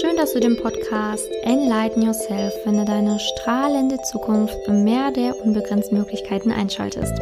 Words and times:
Schön, 0.00 0.16
dass 0.16 0.32
du 0.32 0.38
den 0.38 0.56
Podcast 0.56 1.28
Enlighten 1.42 2.02
Yourself, 2.02 2.54
finde 2.62 2.84
deine 2.84 3.18
strahlende 3.18 4.00
Zukunft 4.02 4.56
im 4.68 4.84
Meer 4.84 5.10
der 5.10 5.34
unbegrenzten 5.44 5.98
Möglichkeiten 5.98 6.52
einschaltest. 6.52 7.14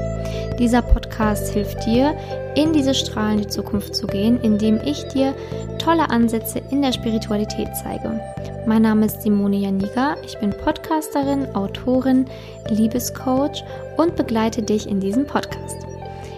Dieser 0.58 0.82
Podcast 0.82 1.54
hilft 1.54 1.86
dir, 1.86 2.14
in 2.54 2.74
diese 2.74 2.92
strahlende 2.92 3.46
Zukunft 3.46 3.94
zu 3.94 4.06
gehen, 4.06 4.38
indem 4.42 4.78
ich 4.84 5.04
dir 5.08 5.34
tolle 5.78 6.10
Ansätze 6.10 6.60
in 6.70 6.82
der 6.82 6.92
Spiritualität 6.92 7.68
zeige. 7.82 8.20
Mein 8.66 8.82
Name 8.82 9.06
ist 9.06 9.22
Simone 9.22 9.56
Janiga, 9.56 10.16
ich 10.22 10.38
bin 10.38 10.50
Podcasterin, 10.50 11.54
Autorin, 11.54 12.26
Liebescoach 12.68 13.64
und 13.96 14.16
begleite 14.16 14.62
dich 14.62 14.86
in 14.86 15.00
diesem 15.00 15.26
Podcast. 15.26 15.86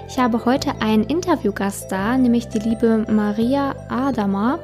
Ich 0.09 0.19
habe 0.19 0.45
heute 0.47 0.73
einen 0.81 1.05
Interviewgast 1.05 1.93
da, 1.93 2.17
nämlich 2.17 2.49
die 2.49 2.61
liebe 2.61 3.05
Maria 3.11 3.75
Adama. 3.91 4.59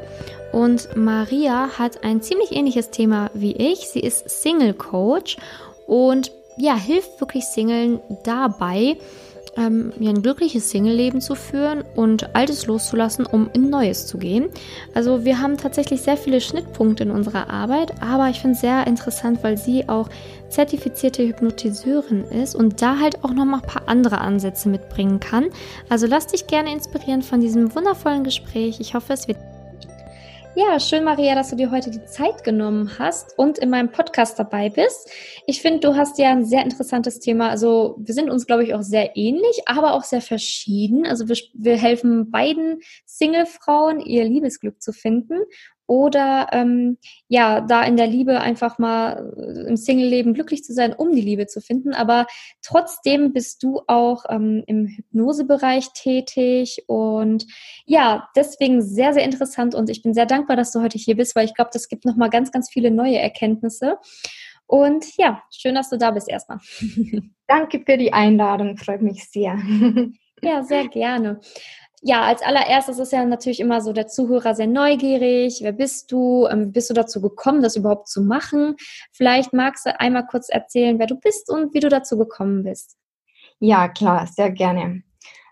Und 0.54 0.96
Maria 0.96 1.68
hat 1.78 2.04
ein 2.04 2.22
ziemlich 2.22 2.52
ähnliches 2.52 2.90
Thema 2.90 3.28
wie 3.34 3.56
ich. 3.56 3.88
Sie 3.88 3.98
ist 3.98 4.30
Single 4.30 4.72
Coach 4.72 5.36
und 5.88 6.30
ja, 6.56 6.76
hilft 6.76 7.20
wirklich 7.20 7.44
Singlen 7.46 7.98
dabei, 8.22 8.96
ähm, 9.56 9.92
ein 10.00 10.22
glückliches 10.22 10.70
Single-Leben 10.70 11.20
zu 11.20 11.34
führen 11.34 11.82
und 11.96 12.36
Altes 12.36 12.66
loszulassen, 12.66 13.26
um 13.26 13.50
in 13.52 13.68
Neues 13.68 14.06
zu 14.06 14.16
gehen. 14.16 14.48
Also 14.94 15.24
wir 15.24 15.40
haben 15.40 15.56
tatsächlich 15.56 16.02
sehr 16.02 16.16
viele 16.16 16.40
Schnittpunkte 16.40 17.02
in 17.02 17.10
unserer 17.10 17.50
Arbeit, 17.50 18.00
aber 18.00 18.28
ich 18.28 18.38
finde 18.38 18.54
es 18.54 18.60
sehr 18.60 18.86
interessant, 18.86 19.42
weil 19.42 19.58
sie 19.58 19.88
auch 19.88 20.08
zertifizierte 20.50 21.26
Hypnotiseurin 21.26 22.26
ist 22.26 22.54
und 22.54 22.80
da 22.80 23.00
halt 23.00 23.24
auch 23.24 23.34
noch 23.34 23.44
mal 23.44 23.56
ein 23.56 23.68
paar 23.68 23.88
andere 23.88 24.18
Ansätze 24.18 24.68
mitbringen 24.68 25.18
kann. 25.18 25.46
Also 25.88 26.06
lass 26.06 26.28
dich 26.28 26.46
gerne 26.46 26.72
inspirieren 26.72 27.22
von 27.22 27.40
diesem 27.40 27.74
wundervollen 27.74 28.22
Gespräch. 28.22 28.78
Ich 28.78 28.94
hoffe, 28.94 29.14
es 29.14 29.26
wird 29.26 29.38
ja, 30.56 30.78
schön, 30.78 31.04
Maria, 31.04 31.34
dass 31.34 31.50
du 31.50 31.56
dir 31.56 31.70
heute 31.70 31.90
die 31.90 32.04
Zeit 32.04 32.44
genommen 32.44 32.98
hast 32.98 33.36
und 33.38 33.58
in 33.58 33.70
meinem 33.70 33.90
Podcast 33.90 34.38
dabei 34.38 34.70
bist. 34.70 35.10
Ich 35.46 35.60
finde, 35.60 35.80
du 35.80 35.96
hast 35.96 36.18
ja 36.18 36.30
ein 36.30 36.44
sehr 36.44 36.62
interessantes 36.62 37.18
Thema. 37.18 37.48
Also 37.48 37.96
wir 37.98 38.14
sind 38.14 38.30
uns, 38.30 38.46
glaube 38.46 38.62
ich, 38.62 38.74
auch 38.74 38.82
sehr 38.82 39.16
ähnlich, 39.16 39.62
aber 39.66 39.94
auch 39.94 40.04
sehr 40.04 40.20
verschieden. 40.20 41.06
Also 41.06 41.28
wir, 41.28 41.36
wir 41.54 41.76
helfen 41.76 42.30
beiden 42.30 42.80
Single-Frauen, 43.04 44.00
ihr 44.00 44.24
Liebesglück 44.24 44.80
zu 44.80 44.92
finden 44.92 45.38
oder 45.86 46.48
ähm, 46.52 46.98
ja, 47.28 47.60
da 47.60 47.82
in 47.82 47.96
der 47.96 48.06
Liebe 48.06 48.40
einfach 48.40 48.78
mal 48.78 49.32
äh, 49.36 49.68
im 49.68 49.76
Single-Leben 49.76 50.34
glücklich 50.34 50.64
zu 50.64 50.72
sein, 50.72 50.92
um 50.94 51.14
die 51.14 51.20
Liebe 51.20 51.46
zu 51.46 51.60
finden. 51.60 51.92
Aber 51.92 52.26
trotzdem 52.62 53.32
bist 53.32 53.62
du 53.62 53.82
auch 53.86 54.24
ähm, 54.28 54.64
im 54.66 54.86
Hypnosebereich 54.86 55.92
tätig 55.92 56.84
und 56.86 57.46
ja, 57.84 58.28
deswegen 58.34 58.82
sehr, 58.82 59.12
sehr 59.12 59.24
interessant 59.24 59.74
und 59.74 59.90
ich 59.90 60.02
bin 60.02 60.14
sehr 60.14 60.26
dankbar, 60.26 60.56
dass 60.56 60.72
du 60.72 60.80
heute 60.80 60.98
hier 60.98 61.16
bist, 61.16 61.36
weil 61.36 61.44
ich 61.44 61.54
glaube, 61.54 61.70
das 61.72 61.88
gibt 61.88 62.04
nochmal 62.04 62.30
ganz, 62.30 62.50
ganz 62.50 62.70
viele 62.70 62.90
neue 62.90 63.18
Erkenntnisse. 63.18 63.98
Und 64.66 65.16
ja, 65.18 65.42
schön, 65.50 65.74
dass 65.74 65.90
du 65.90 65.98
da 65.98 66.10
bist 66.10 66.28
erstmal. 66.28 66.58
Danke 67.46 67.82
für 67.84 67.98
die 67.98 68.12
Einladung, 68.12 68.76
freut 68.78 69.02
mich 69.02 69.28
sehr. 69.28 69.58
Ja, 70.42 70.62
sehr 70.62 70.88
gerne. 70.88 71.40
Ja, 72.06 72.20
als 72.24 72.42
allererstes 72.42 72.98
ist 72.98 73.12
ja 73.12 73.24
natürlich 73.24 73.60
immer 73.60 73.80
so 73.80 73.94
der 73.94 74.06
Zuhörer 74.06 74.54
sehr 74.54 74.66
neugierig. 74.66 75.60
Wer 75.62 75.72
bist 75.72 76.12
du? 76.12 76.46
Ähm, 76.50 76.70
bist 76.70 76.90
du 76.90 76.94
dazu 76.94 77.22
gekommen, 77.22 77.62
das 77.62 77.76
überhaupt 77.76 78.08
zu 78.08 78.20
machen? 78.20 78.76
Vielleicht 79.10 79.54
magst 79.54 79.86
du 79.86 79.98
einmal 79.98 80.26
kurz 80.26 80.50
erzählen, 80.50 80.98
wer 80.98 81.06
du 81.06 81.14
bist 81.14 81.50
und 81.50 81.72
wie 81.72 81.80
du 81.80 81.88
dazu 81.88 82.18
gekommen 82.18 82.62
bist. 82.62 82.98
Ja, 83.58 83.88
klar, 83.88 84.26
sehr 84.26 84.50
gerne. 84.50 85.02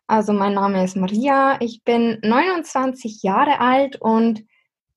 Also 0.07 0.35
mein 0.35 0.53
Name 0.53 0.85
ist 0.85 0.95
Maria, 0.95 1.57
ich 1.61 1.85
bin 1.85 2.19
29 2.23 3.23
Jahre 3.23 3.59
alt 3.61 3.97
und 3.99 4.45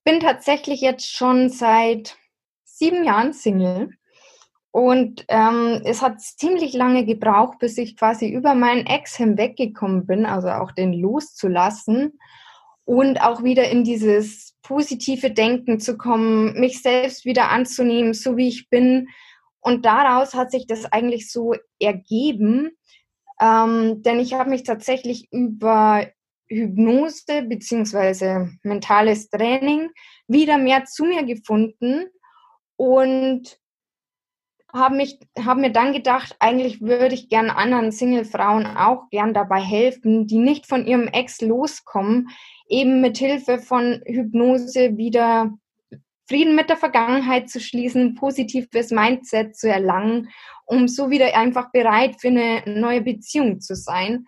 bin 0.04 0.20
tatsächlich 0.20 0.82
jetzt 0.82 1.10
schon 1.10 1.48
seit 1.48 2.18
sieben 2.66 3.06
Jahren 3.06 3.32
Single. 3.32 3.92
Und 4.76 5.24
ähm, 5.30 5.84
es 5.86 6.02
hat 6.02 6.20
ziemlich 6.20 6.74
lange 6.74 7.06
gebraucht, 7.06 7.60
bis 7.60 7.78
ich 7.78 7.96
quasi 7.96 8.28
über 8.28 8.56
meinen 8.56 8.86
Ex 8.86 9.16
hinweggekommen 9.16 10.06
bin, 10.06 10.26
also 10.26 10.50
auch 10.50 10.74
den 10.74 10.92
loszulassen 10.92 12.20
und 12.84 13.22
auch 13.22 13.42
wieder 13.42 13.70
in 13.70 13.86
dieses 13.86 14.58
positive 14.64 15.32
Denken 15.32 15.80
zu 15.80 15.98
kommen, 15.98 16.60
mich 16.60 16.82
selbst 16.82 17.24
wieder 17.24 17.52
anzunehmen, 17.52 18.14
so 18.14 18.36
wie 18.36 18.50
ich 18.50 18.70
bin. 18.70 19.08
Und 19.62 19.86
daraus 19.86 20.34
hat 20.34 20.52
sich 20.52 20.68
das 20.68 20.84
eigentlich 20.92 21.32
so 21.32 21.56
ergeben, 21.80 22.72
ähm, 23.40 24.02
denn 24.02 24.20
ich 24.20 24.34
habe 24.34 24.50
mich 24.50 24.64
tatsächlich 24.64 25.32
über 25.32 26.06
Hypnose 26.50 27.44
beziehungsweise 27.44 28.52
mentales 28.62 29.30
Training 29.30 29.90
wieder 30.28 30.58
mehr 30.58 30.84
zu 30.84 31.06
mir 31.06 31.24
gefunden 31.24 32.08
und 32.76 33.58
habe 34.76 35.08
habe 35.40 35.62
mir 35.62 35.72
dann 35.72 35.94
gedacht, 35.94 36.36
eigentlich 36.40 36.82
würde 36.82 37.16
ich 37.16 37.30
gern 37.30 37.50
anderen 37.50 37.92
Single-Frauen 37.92 38.66
auch 38.66 39.10
gern 39.10 39.34
dabei 39.34 39.62
helfen, 39.62 40.28
die 40.28 40.38
nicht 40.38 40.68
von 40.68 40.86
ihrem 40.86 41.08
Ex 41.08 41.42
loskommen, 41.42 42.30
eben 42.68 43.02
mit 43.02 43.18
Hilfe 43.18 43.60
von 43.60 44.02
Hypnose 44.06 44.98
wieder 44.98 45.54
Frieden 46.28 46.56
mit 46.56 46.70
der 46.70 46.78
Vergangenheit 46.78 47.50
zu 47.50 47.60
schließen, 47.60 48.16
positives 48.16 48.90
Mindset 48.92 49.56
zu 49.56 49.70
erlangen, 49.70 50.30
um 50.66 50.88
so 50.88 51.12
wieder 51.12 51.38
einfach 51.38 51.72
bereit 51.72 52.20
für 52.20 52.30
eine 52.30 52.64
neue 52.66 53.02
Beziehung 53.02 53.62
zu 53.62 53.76
sein. 53.76 54.26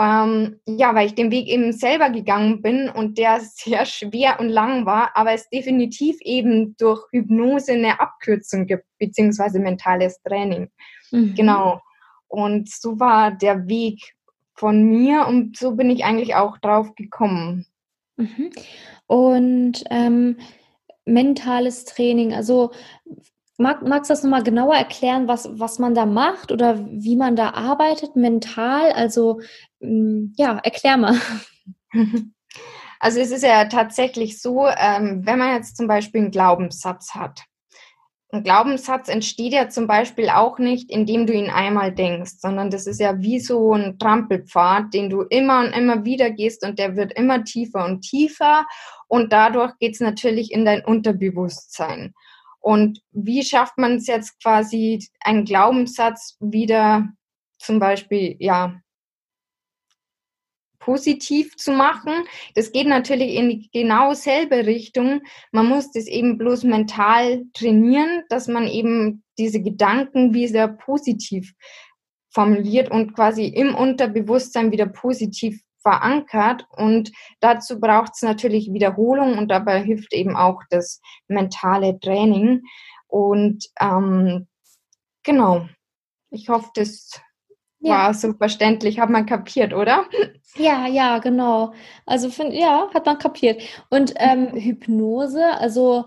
Ähm, 0.00 0.60
ja, 0.64 0.94
weil 0.94 1.08
ich 1.08 1.14
den 1.14 1.30
Weg 1.30 1.46
eben 1.46 1.74
selber 1.74 2.08
gegangen 2.08 2.62
bin 2.62 2.88
und 2.88 3.18
der 3.18 3.40
sehr 3.40 3.84
schwer 3.84 4.40
und 4.40 4.48
lang 4.48 4.86
war, 4.86 5.10
aber 5.14 5.32
es 5.32 5.50
definitiv 5.50 6.16
eben 6.22 6.74
durch 6.78 7.04
Hypnose 7.10 7.72
eine 7.72 8.00
Abkürzung 8.00 8.66
gibt, 8.66 8.86
beziehungsweise 8.98 9.58
mentales 9.58 10.22
Training. 10.22 10.70
Mhm. 11.10 11.34
Genau. 11.34 11.82
Und 12.28 12.70
so 12.70 12.98
war 12.98 13.30
der 13.30 13.68
Weg 13.68 14.14
von 14.54 14.84
mir 14.84 15.26
und 15.26 15.58
so 15.58 15.72
bin 15.72 15.90
ich 15.90 16.02
eigentlich 16.02 16.34
auch 16.34 16.56
drauf 16.56 16.94
gekommen. 16.94 17.66
Mhm. 18.16 18.50
Und 19.06 19.84
ähm, 19.90 20.38
mentales 21.04 21.84
Training, 21.84 22.32
also 22.32 22.70
Mag, 23.60 23.86
magst 23.86 24.08
du 24.08 24.12
das 24.12 24.22
nochmal 24.22 24.42
genauer 24.42 24.74
erklären, 24.74 25.28
was, 25.28 25.46
was 25.52 25.78
man 25.78 25.94
da 25.94 26.06
macht 26.06 26.50
oder 26.50 26.78
wie 26.88 27.14
man 27.14 27.36
da 27.36 27.50
arbeitet 27.50 28.16
mental? 28.16 28.90
Also 28.92 29.42
ja, 29.80 30.58
erklär 30.58 30.96
mal. 30.96 31.20
Also 33.02 33.18
es 33.18 33.30
ist 33.30 33.42
ja 33.42 33.64
tatsächlich 33.64 34.42
so, 34.42 34.66
ähm, 34.66 35.22
wenn 35.24 35.38
man 35.38 35.54
jetzt 35.54 35.78
zum 35.78 35.88
Beispiel 35.88 36.20
einen 36.20 36.30
Glaubenssatz 36.30 37.14
hat. 37.14 37.44
Ein 38.30 38.44
Glaubenssatz 38.44 39.08
entsteht 39.08 39.54
ja 39.54 39.70
zum 39.70 39.86
Beispiel 39.86 40.28
auch 40.28 40.58
nicht, 40.58 40.90
indem 40.90 41.26
du 41.26 41.32
ihn 41.32 41.48
einmal 41.48 41.92
denkst, 41.92 42.34
sondern 42.38 42.70
das 42.70 42.86
ist 42.86 43.00
ja 43.00 43.18
wie 43.20 43.40
so 43.40 43.72
ein 43.72 43.98
Trampelpfad, 43.98 44.92
den 44.92 45.08
du 45.08 45.22
immer 45.22 45.60
und 45.60 45.72
immer 45.72 46.04
wieder 46.04 46.30
gehst 46.30 46.62
und 46.64 46.78
der 46.78 46.94
wird 46.94 47.14
immer 47.14 47.42
tiefer 47.42 47.86
und 47.86 48.02
tiefer 48.02 48.66
und 49.08 49.32
dadurch 49.32 49.72
geht 49.78 49.94
es 49.94 50.00
natürlich 50.00 50.52
in 50.52 50.66
dein 50.66 50.84
Unterbewusstsein. 50.84 52.12
Und 52.60 53.00
wie 53.10 53.42
schafft 53.42 53.78
man 53.78 53.96
es 53.96 54.06
jetzt 54.06 54.40
quasi, 54.42 55.04
einen 55.20 55.46
Glaubenssatz 55.46 56.36
wieder 56.38 57.08
zum 57.58 57.78
Beispiel, 57.78 58.36
ja, 58.38 58.80
positiv 60.80 61.56
zu 61.56 61.72
machen. 61.72 62.24
Das 62.54 62.72
geht 62.72 62.88
natürlich 62.88 63.34
in 63.34 63.48
die 63.48 63.70
genau 63.72 64.14
selbe 64.14 64.66
Richtung. 64.66 65.22
Man 65.52 65.66
muss 65.66 65.92
das 65.92 66.06
eben 66.06 66.38
bloß 66.38 66.64
mental 66.64 67.44
trainieren, 67.54 68.24
dass 68.28 68.48
man 68.48 68.66
eben 68.66 69.22
diese 69.38 69.62
Gedanken 69.62 70.34
wieder 70.34 70.66
positiv 70.66 71.54
formuliert 72.32 72.90
und 72.90 73.14
quasi 73.14 73.46
im 73.46 73.74
Unterbewusstsein 73.74 74.72
wieder 74.72 74.86
positiv 74.86 75.60
verankert 75.82 76.66
und 76.76 77.10
dazu 77.40 77.80
braucht 77.80 78.12
es 78.14 78.22
natürlich 78.22 78.72
Wiederholung 78.72 79.38
und 79.38 79.48
dabei 79.48 79.82
hilft 79.82 80.12
eben 80.12 80.36
auch 80.36 80.60
das 80.68 81.00
mentale 81.26 81.98
Training. 82.00 82.62
Und 83.06 83.66
ähm, 83.80 84.46
genau, 85.22 85.66
ich 86.30 86.48
hoffe, 86.48 86.68
das 86.74 87.20
ja. 87.80 88.06
war 88.06 88.14
so 88.14 88.32
verständlich, 88.34 89.00
hat 89.00 89.10
man 89.10 89.26
kapiert, 89.26 89.72
oder? 89.74 90.04
Ja, 90.56 90.86
ja, 90.86 91.18
genau. 91.18 91.72
Also 92.06 92.30
find, 92.30 92.52
ja, 92.52 92.88
hat 92.92 93.06
man 93.06 93.18
kapiert. 93.18 93.62
Und 93.88 94.14
ähm, 94.16 94.48
Hypnose, 94.54 95.44
also 95.58 96.06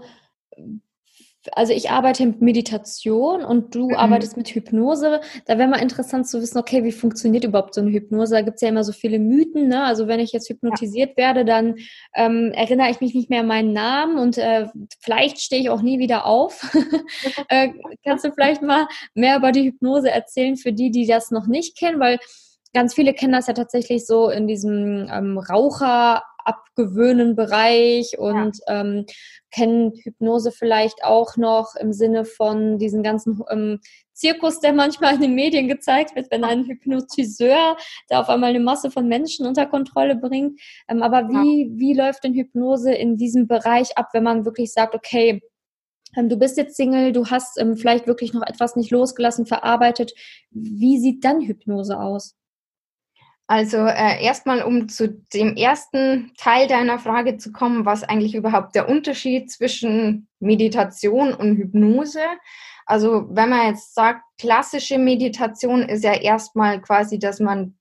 also 1.51 1.73
ich 1.73 1.89
arbeite 1.89 2.25
mit 2.25 2.41
Meditation 2.41 3.43
und 3.43 3.75
du 3.75 3.89
mhm. 3.89 3.95
arbeitest 3.95 4.37
mit 4.37 4.49
Hypnose. 4.49 5.21
Da 5.45 5.57
wäre 5.57 5.67
mal 5.67 5.81
interessant 5.81 6.27
zu 6.27 6.41
wissen, 6.41 6.57
okay, 6.57 6.83
wie 6.83 6.91
funktioniert 6.91 7.43
überhaupt 7.43 7.73
so 7.73 7.81
eine 7.81 7.91
Hypnose? 7.91 8.35
Da 8.35 8.41
gibt 8.41 8.55
es 8.55 8.61
ja 8.61 8.69
immer 8.69 8.83
so 8.83 8.93
viele 8.93 9.19
Mythen. 9.19 9.67
Ne? 9.67 9.83
Also 9.83 10.07
wenn 10.07 10.19
ich 10.19 10.31
jetzt 10.31 10.49
hypnotisiert 10.49 11.11
ja. 11.11 11.17
werde, 11.17 11.45
dann 11.45 11.75
ähm, 12.15 12.51
erinnere 12.53 12.89
ich 12.89 13.01
mich 13.01 13.13
nicht 13.13 13.29
mehr 13.29 13.41
an 13.41 13.47
meinen 13.47 13.73
Namen 13.73 14.17
und 14.17 14.37
äh, 14.37 14.67
vielleicht 14.99 15.41
stehe 15.41 15.61
ich 15.61 15.69
auch 15.69 15.81
nie 15.81 15.99
wieder 15.99 16.25
auf. 16.25 16.73
äh, 17.49 17.69
kannst 18.05 18.23
du 18.23 18.31
vielleicht 18.31 18.61
mal 18.61 18.87
mehr 19.13 19.37
über 19.37 19.51
die 19.51 19.65
Hypnose 19.65 20.09
erzählen 20.09 20.55
für 20.55 20.71
die, 20.71 20.91
die 20.91 21.05
das 21.05 21.31
noch 21.31 21.47
nicht 21.47 21.77
kennen? 21.77 21.99
Weil 21.99 22.19
ganz 22.73 22.93
viele 22.93 23.13
kennen 23.13 23.33
das 23.33 23.47
ja 23.47 23.53
tatsächlich 23.53 24.05
so 24.05 24.29
in 24.29 24.47
diesem 24.47 25.07
ähm, 25.11 25.37
Raucher 25.37 26.23
abgewöhnen 26.45 27.35
Bereich 27.35 28.17
und 28.17 28.59
ja. 28.67 28.81
ähm, 28.81 29.05
kennen 29.51 29.93
Hypnose 30.03 30.51
vielleicht 30.51 31.03
auch 31.03 31.37
noch 31.37 31.75
im 31.75 31.93
Sinne 31.93 32.25
von 32.25 32.79
diesen 32.79 33.03
ganzen 33.03 33.41
ähm, 33.49 33.79
Zirkus, 34.13 34.59
der 34.59 34.73
manchmal 34.73 35.15
in 35.15 35.21
den 35.21 35.35
Medien 35.35 35.67
gezeigt 35.67 36.15
wird, 36.15 36.31
wenn 36.31 36.43
ein 36.43 36.65
Hypnotiseur 36.65 37.77
da 38.07 38.21
auf 38.21 38.29
einmal 38.29 38.49
eine 38.49 38.59
Masse 38.59 38.91
von 38.91 39.07
Menschen 39.07 39.45
unter 39.45 39.65
Kontrolle 39.65 40.15
bringt. 40.15 40.59
Ähm, 40.87 41.03
aber 41.03 41.29
wie, 41.29 41.63
ja. 41.65 41.69
wie 41.77 41.93
läuft 41.93 42.23
denn 42.23 42.33
Hypnose 42.33 42.93
in 42.93 43.17
diesem 43.17 43.47
Bereich 43.47 43.97
ab, 43.97 44.09
wenn 44.13 44.23
man 44.23 44.45
wirklich 44.45 44.71
sagt, 44.71 44.95
okay, 44.95 45.41
ähm, 46.15 46.29
du 46.29 46.37
bist 46.37 46.57
jetzt 46.57 46.75
Single, 46.75 47.11
du 47.11 47.27
hast 47.27 47.59
ähm, 47.59 47.75
vielleicht 47.75 48.07
wirklich 48.07 48.33
noch 48.33 48.43
etwas 48.43 48.75
nicht 48.75 48.91
losgelassen, 48.91 49.45
verarbeitet. 49.45 50.13
Wie 50.51 50.99
sieht 50.99 51.23
dann 51.23 51.41
Hypnose 51.41 51.99
aus? 51.99 52.35
Also 53.53 53.85
äh, 53.85 54.19
erstmal, 54.23 54.63
um 54.63 54.89
zu 54.89 55.09
dem 55.31 55.55
ersten 55.55 56.33
Teil 56.39 56.67
deiner 56.67 56.97
Frage 56.97 57.37
zu 57.37 57.51
kommen, 57.51 57.85
was 57.85 58.03
eigentlich 58.03 58.33
überhaupt 58.33 58.73
der 58.73 58.89
Unterschied 58.89 59.51
zwischen 59.51 60.27
Meditation 60.39 61.35
und 61.35 61.57
Hypnose. 61.57 62.23
Also 62.87 63.27
wenn 63.29 63.49
man 63.49 63.67
jetzt 63.67 63.93
sagt, 63.93 64.23
klassische 64.39 64.97
Meditation 64.97 65.83
ist 65.83 66.03
ja 66.03 66.15
erstmal 66.15 66.81
quasi, 66.81 67.19
dass 67.19 67.39
man 67.39 67.77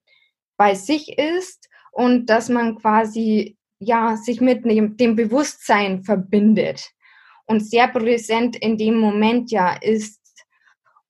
bei 0.59 0.75
sich 0.75 1.17
ist 1.17 1.71
und 1.91 2.27
dass 2.27 2.51
man 2.51 2.77
quasi 2.77 3.57
ja 3.79 4.19
sich 4.19 4.43
mit 4.43 4.67
dem, 4.67 5.17
Bewusstsein 5.17 6.03
verbindet 6.03 6.91
und 7.47 7.61
sehr 7.61 7.89
präsent 7.89 8.57
in 8.57 8.77
dem 8.77 8.99
Moment 8.99 9.51
ja 9.51 9.75
ist. 9.81 10.21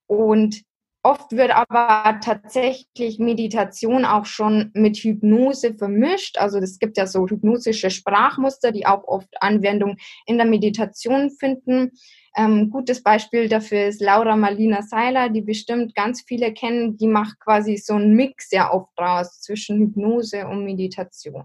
Und 0.06 0.62
oft 1.02 1.32
wird 1.32 1.50
aber 1.50 2.20
tatsächlich 2.20 3.19
Meditation 3.19 4.04
auch 4.04 4.25
schon 4.26 4.70
mit 4.75 4.96
Hypnose 4.99 5.75
vermischt. 5.75 6.38
Also 6.38 6.58
es 6.58 6.78
gibt 6.78 6.96
ja 6.96 7.06
so 7.06 7.26
hypnosische 7.26 7.90
Sprachmuster, 7.90 8.72
die 8.72 8.87
auch 8.87 9.04
oft 9.04 9.28
Anwendung 9.40 9.96
in 10.26 10.37
der 10.37 10.46
Meditation 10.46 11.31
finden. 11.31 11.93
Ähm, 12.37 12.70
gutes 12.70 13.02
Beispiel 13.02 13.49
dafür 13.49 13.87
ist 13.87 14.00
Laura 14.00 14.37
Marlina 14.37 14.82
Seiler, 14.82 15.28
die 15.28 15.43
bestimmt 15.43 15.94
ganz 15.94 16.22
viele 16.26 16.52
kennen. 16.54 16.96
Die 16.96 17.08
macht 17.08 17.38
quasi 17.40 17.76
so 17.76 17.94
einen 17.94 18.14
Mix 18.14 18.49
sehr 18.49 18.72
oft 18.72 18.90
draus 18.96 19.40
zwischen 19.40 19.78
Hypnose 19.78 20.46
und 20.46 20.64
Meditation. 20.64 21.44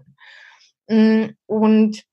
Mm, 0.88 1.26
und 1.46 2.04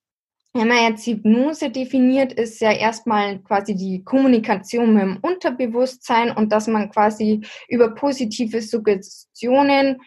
wenn 0.56 0.70
man 0.70 0.90
jetzt 0.90 1.06
Hypnose 1.06 1.70
definiert, 1.70 2.32
ist 2.32 2.62
ja 2.62 2.72
erstmal 2.72 3.40
quasi 3.40 3.76
die 3.76 4.06
Kommunikation 4.06 4.94
mit 4.94 5.04
dem 5.04 5.18
Unterbewusstsein 5.22 6.32
und 6.32 6.54
dass 6.54 6.68
man 6.68 6.90
quasi 6.90 7.42
über 7.68 7.94
positive 7.94 8.62
Suggestionen 8.62 10.02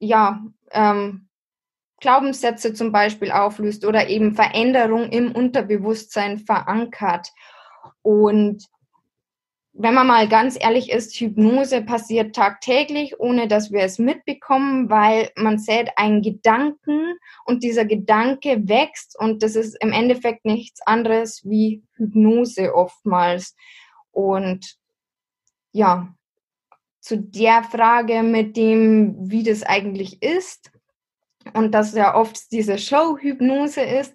ja 0.00 0.44
ähm, 0.72 1.28
Glaubenssätze 2.00 2.74
zum 2.74 2.90
Beispiel 2.90 3.30
auflöst 3.30 3.86
oder 3.86 4.08
eben 4.08 4.34
Veränderung 4.34 5.08
im 5.10 5.30
Unterbewusstsein 5.30 6.38
verankert. 6.40 7.28
Und 8.02 8.64
wenn 9.76 9.94
man 9.94 10.06
mal 10.06 10.28
ganz 10.28 10.56
ehrlich 10.58 10.90
ist, 10.90 11.16
Hypnose 11.16 11.82
passiert 11.82 12.34
tagtäglich, 12.34 13.18
ohne 13.18 13.48
dass 13.48 13.72
wir 13.72 13.80
es 13.80 13.98
mitbekommen, 13.98 14.88
weil 14.88 15.30
man 15.36 15.58
sät 15.58 15.90
einen 15.96 16.22
Gedanken 16.22 17.16
und 17.44 17.64
dieser 17.64 17.84
Gedanke 17.84 18.68
wächst 18.68 19.18
und 19.18 19.42
das 19.42 19.56
ist 19.56 19.76
im 19.82 19.92
Endeffekt 19.92 20.44
nichts 20.44 20.80
anderes 20.86 21.42
wie 21.44 21.82
Hypnose 21.96 22.72
oftmals. 22.72 23.56
Und 24.12 24.76
ja, 25.72 26.14
zu 27.00 27.18
der 27.18 27.64
Frage 27.64 28.22
mit 28.22 28.56
dem, 28.56 29.16
wie 29.28 29.42
das 29.42 29.64
eigentlich 29.64 30.22
ist 30.22 30.70
und 31.52 31.72
dass 31.72 31.94
ja 31.94 32.14
oft 32.14 32.52
diese 32.52 32.78
Show-Hypnose 32.78 33.82
ist, 33.82 34.14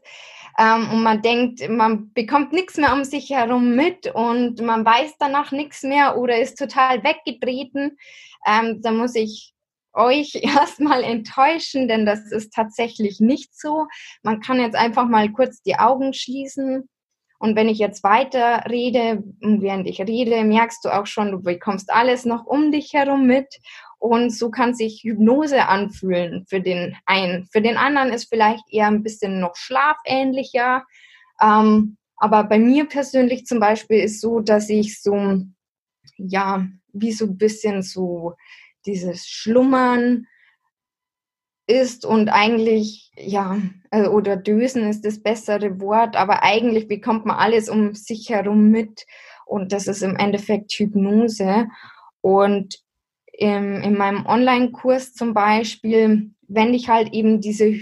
ähm, 0.59 0.89
und 0.91 1.03
man 1.03 1.21
denkt, 1.21 1.67
man 1.69 2.11
bekommt 2.13 2.51
nichts 2.51 2.75
mehr 2.75 2.93
um 2.93 3.05
sich 3.05 3.29
herum 3.29 3.75
mit 3.75 4.13
und 4.13 4.61
man 4.61 4.85
weiß 4.85 5.15
danach 5.17 5.51
nichts 5.51 5.83
mehr 5.83 6.17
oder 6.17 6.37
ist 6.39 6.57
total 6.57 7.01
weggetreten, 7.03 7.97
ähm, 8.45 8.81
da 8.81 8.91
muss 8.91 9.15
ich 9.15 9.53
euch 9.93 10.35
erstmal 10.43 11.03
enttäuschen, 11.03 11.87
denn 11.87 12.05
das 12.05 12.31
ist 12.31 12.53
tatsächlich 12.53 13.19
nicht 13.19 13.57
so. 13.57 13.87
Man 14.21 14.41
kann 14.41 14.59
jetzt 14.59 14.75
einfach 14.75 15.07
mal 15.07 15.31
kurz 15.31 15.61
die 15.61 15.79
Augen 15.79 16.13
schließen. 16.13 16.89
Und 17.41 17.55
wenn 17.55 17.69
ich 17.69 17.77
jetzt 17.79 18.03
weiter 18.03 18.65
rede 18.69 19.23
während 19.39 19.87
ich 19.87 20.01
rede, 20.01 20.43
merkst 20.43 20.83
du 20.83 20.89
auch 20.89 21.05
schon, 21.05 21.31
du 21.31 21.41
bekommst 21.41 21.89
alles 21.89 22.25
noch 22.25 22.45
um 22.45 22.73
dich 22.73 22.91
herum 22.91 23.25
mit. 23.25 23.47
Und 23.99 24.31
so 24.31 24.49
kann 24.49 24.73
sich 24.73 25.03
Hypnose 25.03 25.67
anfühlen 25.67 26.45
für 26.47 26.61
den 26.61 26.95
einen. 27.05 27.45
Für 27.51 27.61
den 27.61 27.77
anderen 27.77 28.11
ist 28.11 28.29
vielleicht 28.29 28.63
eher 28.71 28.87
ein 28.87 29.03
bisschen 29.03 29.39
noch 29.39 29.55
schlafähnlicher. 29.55 30.85
Ähm, 31.41 31.97
aber 32.15 32.45
bei 32.45 32.59
mir 32.59 32.85
persönlich 32.85 33.45
zum 33.45 33.59
Beispiel 33.59 33.99
ist 33.99 34.21
so, 34.21 34.39
dass 34.39 34.69
ich 34.69 35.01
so, 35.01 35.41
ja, 36.17 36.65
wie 36.93 37.11
so 37.11 37.25
ein 37.25 37.37
bisschen 37.37 37.81
so 37.81 38.35
dieses 38.85 39.27
Schlummern 39.27 40.25
ist 41.67 42.05
und 42.05 42.29
eigentlich, 42.29 43.11
ja, 43.15 43.59
äh, 43.91 44.07
oder 44.07 44.37
Dösen 44.37 44.89
ist 44.89 45.05
das 45.05 45.21
bessere 45.21 45.79
Wort, 45.79 46.15
aber 46.15 46.41
eigentlich 46.41 46.87
bekommt 46.87 47.25
man 47.25 47.37
alles 47.37 47.69
um 47.69 47.93
sich 47.93 48.29
herum 48.29 48.71
mit 48.71 49.05
und 49.45 49.71
das 49.71 49.87
ist 49.87 50.03
im 50.03 50.15
Endeffekt 50.15 50.71
Hypnose. 50.73 51.67
Und 52.21 52.79
im, 53.39 53.81
in 53.81 53.97
meinem 53.97 54.25
Online-Kurs 54.25 55.13
zum 55.13 55.33
Beispiel 55.33 56.31
wende 56.49 56.75
ich 56.75 56.89
halt 56.89 57.13
eben 57.13 57.39
diese 57.39 57.73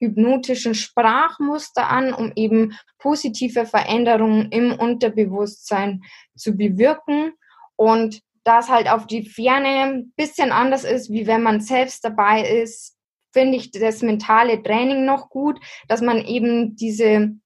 hypnotischen 0.00 0.74
Sprachmuster 0.74 1.88
an, 1.88 2.12
um 2.12 2.32
eben 2.34 2.76
positive 2.98 3.64
Veränderungen 3.64 4.50
im 4.50 4.72
Unterbewusstsein 4.72 6.02
zu 6.36 6.56
bewirken. 6.56 7.32
Und 7.76 8.20
das 8.42 8.68
halt 8.68 8.90
auf 8.90 9.06
die 9.06 9.22
Ferne 9.22 9.68
ein 9.68 10.12
bisschen 10.16 10.50
anders 10.50 10.82
ist, 10.82 11.10
wie 11.10 11.28
wenn 11.28 11.42
man 11.42 11.60
selbst 11.60 12.04
dabei 12.04 12.42
ist, 12.42 12.96
finde 13.32 13.58
ich 13.58 13.70
das 13.70 14.02
mentale 14.02 14.60
Training 14.62 15.04
noch 15.04 15.28
gut, 15.28 15.60
dass 15.86 16.00
man 16.00 16.24
eben 16.24 16.74
diese, 16.74 17.36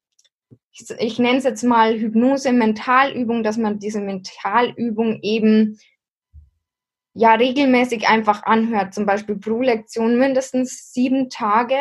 ich, 0.73 0.91
ich 0.99 1.19
nenne 1.19 1.39
es 1.39 1.45
jetzt 1.45 1.65
mal 1.65 1.99
Hypnose-Mentalübung, 1.99 3.43
dass 3.43 3.59
man 3.59 3.79
diese 3.79 4.01
Mentalübung 4.01 5.19
eben 5.21 5.79
ja 7.15 7.35
regelmäßig 7.35 8.09
einfach 8.09 8.43
anhört, 8.45 8.95
zum 8.95 9.07
Beispiel 9.07 9.37
pro 9.37 9.61
Lektion 9.61 10.19
mindestens 10.19 10.93
sieben 10.93 11.29
Tage, 11.29 11.79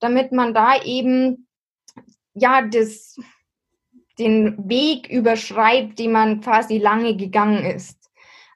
damit 0.00 0.32
man 0.32 0.54
da 0.54 0.80
eben 0.82 1.48
ja 2.34 2.62
das, 2.62 3.16
den 4.18 4.68
Weg 4.68 5.08
überschreibt, 5.08 5.98
den 5.98 6.12
man 6.12 6.40
quasi 6.40 6.78
lange 6.78 7.16
gegangen 7.16 7.64
ist. 7.64 7.98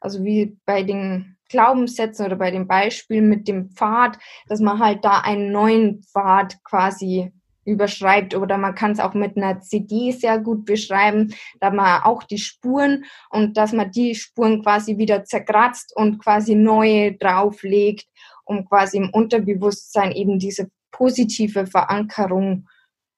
Also 0.00 0.24
wie 0.24 0.56
bei 0.64 0.82
den 0.82 1.36
Glaubenssätzen 1.48 2.26
oder 2.26 2.36
bei 2.36 2.50
dem 2.50 2.66
Beispiel 2.66 3.22
mit 3.22 3.48
dem 3.48 3.70
Pfad, 3.70 4.18
dass 4.48 4.60
man 4.60 4.78
halt 4.78 5.04
da 5.04 5.20
einen 5.20 5.52
neuen 5.52 6.02
Pfad 6.02 6.62
quasi 6.64 7.32
überschreibt 7.66 8.34
oder 8.34 8.56
man 8.56 8.74
kann 8.74 8.92
es 8.92 9.00
auch 9.00 9.14
mit 9.14 9.36
einer 9.36 9.60
CD 9.60 10.12
sehr 10.12 10.38
gut 10.38 10.64
beschreiben, 10.64 11.34
da 11.60 11.70
man 11.70 12.02
auch 12.02 12.22
die 12.22 12.38
Spuren 12.38 13.04
und 13.30 13.56
dass 13.56 13.72
man 13.72 13.90
die 13.90 14.14
Spuren 14.14 14.62
quasi 14.62 14.98
wieder 14.98 15.24
zerkratzt 15.24 15.94
und 15.96 16.18
quasi 16.18 16.54
neue 16.54 17.12
drauflegt, 17.12 18.06
um 18.44 18.64
quasi 18.66 18.98
im 18.98 19.10
Unterbewusstsein 19.10 20.12
eben 20.12 20.38
diese 20.38 20.70
positive 20.92 21.66
Verankerung 21.66 22.68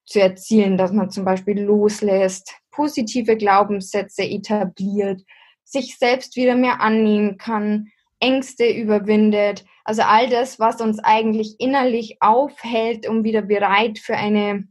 zu 0.06 0.20
erzielen, 0.20 0.78
dass 0.78 0.92
man 0.92 1.10
zum 1.10 1.24
Beispiel 1.24 1.60
loslässt, 1.60 2.54
positive 2.70 3.36
Glaubenssätze 3.36 4.22
etabliert, 4.22 5.22
sich 5.64 5.98
selbst 5.98 6.36
wieder 6.36 6.54
mehr 6.54 6.80
annehmen 6.80 7.36
kann, 7.36 7.88
Ängste 8.20 8.66
überwindet, 8.68 9.64
also 9.88 10.02
all 10.02 10.28
das, 10.28 10.60
was 10.60 10.82
uns 10.82 10.98
eigentlich 10.98 11.58
innerlich 11.60 12.18
aufhält, 12.20 13.08
um 13.08 13.24
wieder 13.24 13.40
bereit 13.40 13.98
für 13.98 14.14
eine 14.14 14.68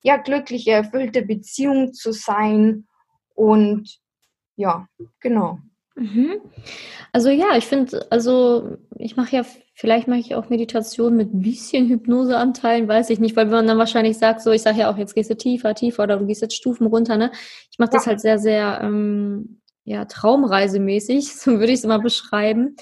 ja, 0.00 0.16
glückliche, 0.16 0.70
erfüllte 0.70 1.20
Beziehung 1.20 1.92
zu 1.92 2.12
sein. 2.12 2.86
Und 3.34 3.98
ja, 4.56 4.88
genau. 5.20 5.58
Mhm. 5.96 6.40
Also 7.12 7.28
ja, 7.28 7.58
ich 7.58 7.66
finde, 7.66 8.06
also 8.08 8.78
ich 8.96 9.16
mache 9.16 9.36
ja, 9.36 9.42
vielleicht 9.74 10.08
mache 10.08 10.20
ich 10.20 10.34
auch 10.34 10.48
Meditation 10.48 11.14
mit 11.14 11.34
ein 11.34 11.42
bisschen 11.42 11.86
Hypnoseanteilen, 11.90 12.88
weiß 12.88 13.10
ich 13.10 13.20
nicht, 13.20 13.36
weil 13.36 13.44
man 13.44 13.66
dann 13.66 13.76
wahrscheinlich 13.76 14.16
sagt, 14.16 14.40
so 14.40 14.50
ich 14.50 14.62
sage 14.62 14.78
ja 14.78 14.90
auch, 14.90 14.96
jetzt 14.96 15.14
gehst 15.14 15.28
du 15.28 15.36
tiefer, 15.36 15.74
tiefer 15.74 16.04
oder 16.04 16.16
du 16.16 16.26
gehst 16.26 16.40
jetzt 16.40 16.56
Stufen 16.56 16.86
runter, 16.86 17.18
ne? 17.18 17.32
Ich 17.70 17.78
mache 17.78 17.90
das 17.90 18.06
ja. 18.06 18.12
halt 18.12 18.22
sehr, 18.22 18.38
sehr 18.38 18.80
ähm, 18.82 19.60
ja, 19.84 20.06
traumreisemäßig, 20.06 21.34
so 21.36 21.58
würde 21.58 21.72
ich 21.72 21.80
es 21.80 21.84
immer 21.84 21.98
beschreiben. 21.98 22.76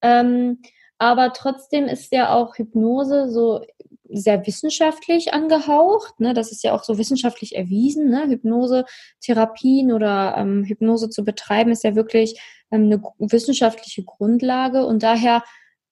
Ähm, 0.00 0.60
aber 0.98 1.32
trotzdem 1.32 1.86
ist 1.86 2.12
ja 2.12 2.34
auch 2.34 2.56
Hypnose 2.56 3.30
so 3.30 3.64
sehr 4.08 4.46
wissenschaftlich 4.46 5.32
angehaucht. 5.32 6.20
Ne? 6.20 6.34
Das 6.34 6.52
ist 6.52 6.62
ja 6.62 6.74
auch 6.74 6.84
so 6.84 6.98
wissenschaftlich 6.98 7.56
erwiesen. 7.56 8.10
Ne? 8.10 8.26
Hypnose-Therapien 8.28 9.92
oder 9.92 10.34
ähm, 10.36 10.64
Hypnose 10.64 11.10
zu 11.10 11.24
betreiben 11.24 11.72
ist 11.72 11.84
ja 11.84 11.94
wirklich 11.94 12.40
ähm, 12.70 12.84
eine 12.84 13.02
wissenschaftliche 13.18 14.04
Grundlage 14.04 14.86
und 14.86 15.02
daher 15.02 15.42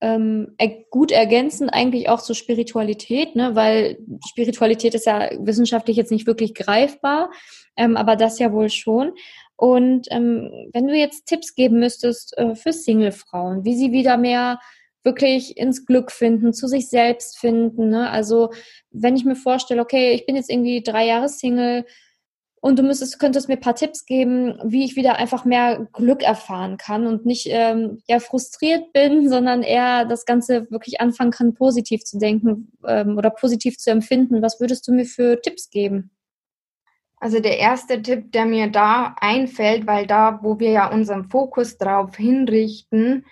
ähm, 0.01 0.57
gut 0.91 1.13
ergänzend 1.13 1.73
eigentlich 1.73 2.09
auch 2.09 2.21
zur 2.21 2.35
Spiritualität, 2.35 3.37
ne? 3.37 3.55
weil 3.55 3.99
Spiritualität 4.29 4.95
ist 4.95 5.07
ja 5.07 5.31
wissenschaftlich 5.39 5.97
jetzt 5.97 6.11
nicht 6.11 6.27
wirklich 6.27 6.55
greifbar, 6.55 7.31
ähm, 7.77 7.97
aber 7.97 8.17
das 8.17 8.39
ja 8.39 8.53
wohl 8.53 8.69
schon. 8.69 9.13
Und 9.57 10.09
ähm, 10.11 10.51
wenn 10.73 10.89
du 10.89 10.97
jetzt 10.97 11.27
Tipps 11.27 11.55
geben 11.55 11.79
müsstest 11.79 12.37
äh, 12.37 12.57
für 12.57 12.73
Single-Frauen, 12.73 13.65
wie 13.65 13.77
sie 13.77 13.93
wieder 13.93 14.17
mehr 14.17 14.59
wirklich 15.05 15.57
ins 15.57 15.87
Glück 15.87 16.13
finden, 16.13 16.53
zu 16.53 16.67
sich 16.67 16.89
selbst 16.89 17.39
finden. 17.39 17.91
Ne? 17.91 18.11
Also 18.11 18.53
wenn 18.91 19.17
ich 19.17 19.25
mir 19.25 19.37
vorstelle, 19.37 19.83
okay, 19.83 20.13
ich 20.13 20.27
bin 20.27 20.37
jetzt 20.37 20.51
irgendwie 20.51 20.83
drei 20.83 21.07
Jahre 21.07 21.29
Single, 21.29 21.85
und 22.65 22.79
du 22.79 22.85
müsstest, 22.85 23.19
könntest 23.19 23.49
mir 23.49 23.57
ein 23.57 23.61
paar 23.61 23.75
Tipps 23.75 24.07
geben, 24.07 24.57
wie 24.63 24.85
ich 24.85 24.95
wieder 24.95 25.17
einfach 25.17 25.45
mehr 25.45 25.89
Glück 25.93 26.23
erfahren 26.23 26.77
kann 26.77 27.09
und 27.09 27.27
nicht 27.27 27.49
ähm, 27.51 28.01
ja, 28.07 28.21
frustriert 28.21 28.93
bin, 28.93 29.29
sondern 29.29 29.65
eher 29.65 30.05
das 30.05 30.25
Ganze 30.25 30.71
wirklich 30.71 31.01
anfangen 31.01 31.33
kann, 31.33 31.55
positiv 31.55 32.05
zu 32.05 32.19
denken 32.19 32.73
ähm, 32.87 33.19
oder 33.19 33.31
positiv 33.31 33.79
zu 33.79 33.91
empfinden. 33.91 34.43
Was 34.43 34.61
würdest 34.61 34.87
du 34.87 34.93
mir 34.93 35.07
für 35.07 35.43
Tipps 35.43 35.71
geben? 35.71 36.13
Also 37.17 37.41
der 37.41 37.59
erste 37.59 38.01
Tipp, 38.01 38.31
der 38.31 38.47
mir 38.47 38.69
da 38.69 39.17
einfällt, 39.21 39.89
weil 39.89 40.07
da, 40.07 40.39
wo 40.43 40.61
wir 40.61 40.71
ja 40.71 40.89
unseren 40.89 41.25
Fokus 41.25 41.79
drauf 41.79 42.17
hinrichten, 42.17 43.27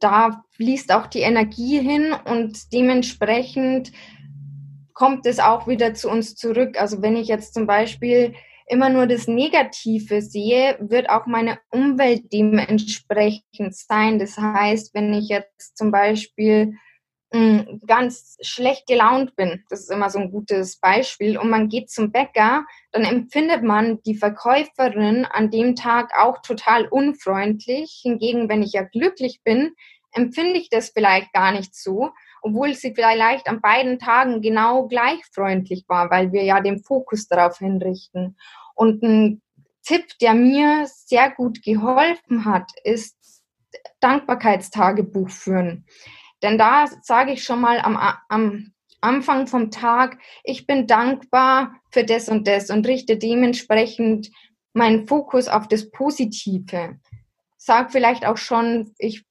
da 0.00 0.44
fließt 0.52 0.92
auch 0.92 1.06
die 1.06 1.20
Energie 1.20 1.80
hin 1.80 2.14
und 2.24 2.72
dementsprechend 2.72 3.92
kommt 4.94 5.26
es 5.26 5.38
auch 5.38 5.68
wieder 5.68 5.94
zu 5.94 6.10
uns 6.10 6.34
zurück. 6.34 6.80
Also 6.80 7.02
wenn 7.02 7.16
ich 7.16 7.28
jetzt 7.28 7.54
zum 7.54 7.66
Beispiel 7.66 8.34
immer 8.66 8.90
nur 8.90 9.06
das 9.06 9.28
Negative 9.28 10.20
sehe, 10.22 10.76
wird 10.80 11.08
auch 11.08 11.26
meine 11.26 11.58
Umwelt 11.70 12.32
dementsprechend 12.32 13.74
sein. 13.74 14.18
Das 14.18 14.36
heißt, 14.36 14.94
wenn 14.94 15.14
ich 15.14 15.28
jetzt 15.28 15.76
zum 15.76 15.90
Beispiel 15.90 16.74
ganz 17.86 18.38
schlecht 18.40 18.86
gelaunt 18.86 19.36
bin, 19.36 19.62
das 19.68 19.80
ist 19.80 19.90
immer 19.90 20.08
so 20.08 20.18
ein 20.18 20.30
gutes 20.30 20.78
Beispiel, 20.78 21.36
und 21.36 21.50
man 21.50 21.68
geht 21.68 21.90
zum 21.90 22.10
Bäcker, 22.10 22.64
dann 22.90 23.04
empfindet 23.04 23.62
man 23.62 24.00
die 24.02 24.14
Verkäuferin 24.14 25.26
an 25.26 25.50
dem 25.50 25.76
Tag 25.76 26.10
auch 26.18 26.40
total 26.40 26.86
unfreundlich. 26.86 28.00
Hingegen, 28.02 28.48
wenn 28.48 28.62
ich 28.62 28.72
ja 28.72 28.82
glücklich 28.82 29.42
bin, 29.44 29.72
empfinde 30.12 30.58
ich 30.58 30.70
das 30.70 30.88
vielleicht 30.88 31.32
gar 31.34 31.52
nicht 31.52 31.74
so 31.74 32.12
obwohl 32.42 32.74
sie 32.74 32.94
vielleicht 32.94 33.48
an 33.48 33.60
beiden 33.60 33.98
Tagen 33.98 34.40
genau 34.40 34.86
gleich 34.86 35.20
freundlich 35.32 35.84
war, 35.88 36.10
weil 36.10 36.32
wir 36.32 36.44
ja 36.44 36.60
den 36.60 36.82
Fokus 36.82 37.26
darauf 37.28 37.58
hinrichten. 37.58 38.36
Und 38.74 39.02
ein 39.02 39.42
Tipp, 39.82 40.04
der 40.20 40.34
mir 40.34 40.86
sehr 40.86 41.30
gut 41.30 41.62
geholfen 41.62 42.44
hat, 42.44 42.70
ist 42.84 43.16
Dankbarkeitstagebuch 44.00 45.30
führen. 45.30 45.86
Denn 46.42 46.58
da 46.58 46.86
sage 47.02 47.32
ich 47.32 47.44
schon 47.44 47.60
mal 47.60 47.80
am, 47.80 47.98
am 48.28 48.72
Anfang 49.00 49.46
vom 49.46 49.70
Tag, 49.70 50.18
ich 50.44 50.66
bin 50.66 50.86
dankbar 50.86 51.74
für 51.90 52.04
das 52.04 52.28
und 52.28 52.46
das 52.46 52.70
und 52.70 52.86
richte 52.86 53.16
dementsprechend 53.16 54.30
meinen 54.72 55.06
Fokus 55.06 55.48
auf 55.48 55.68
das 55.68 55.90
Positive. 55.90 56.98
Sag 57.56 57.92
vielleicht 57.92 58.24
auch 58.24 58.36
schon, 58.36 58.92
ich 58.98 59.24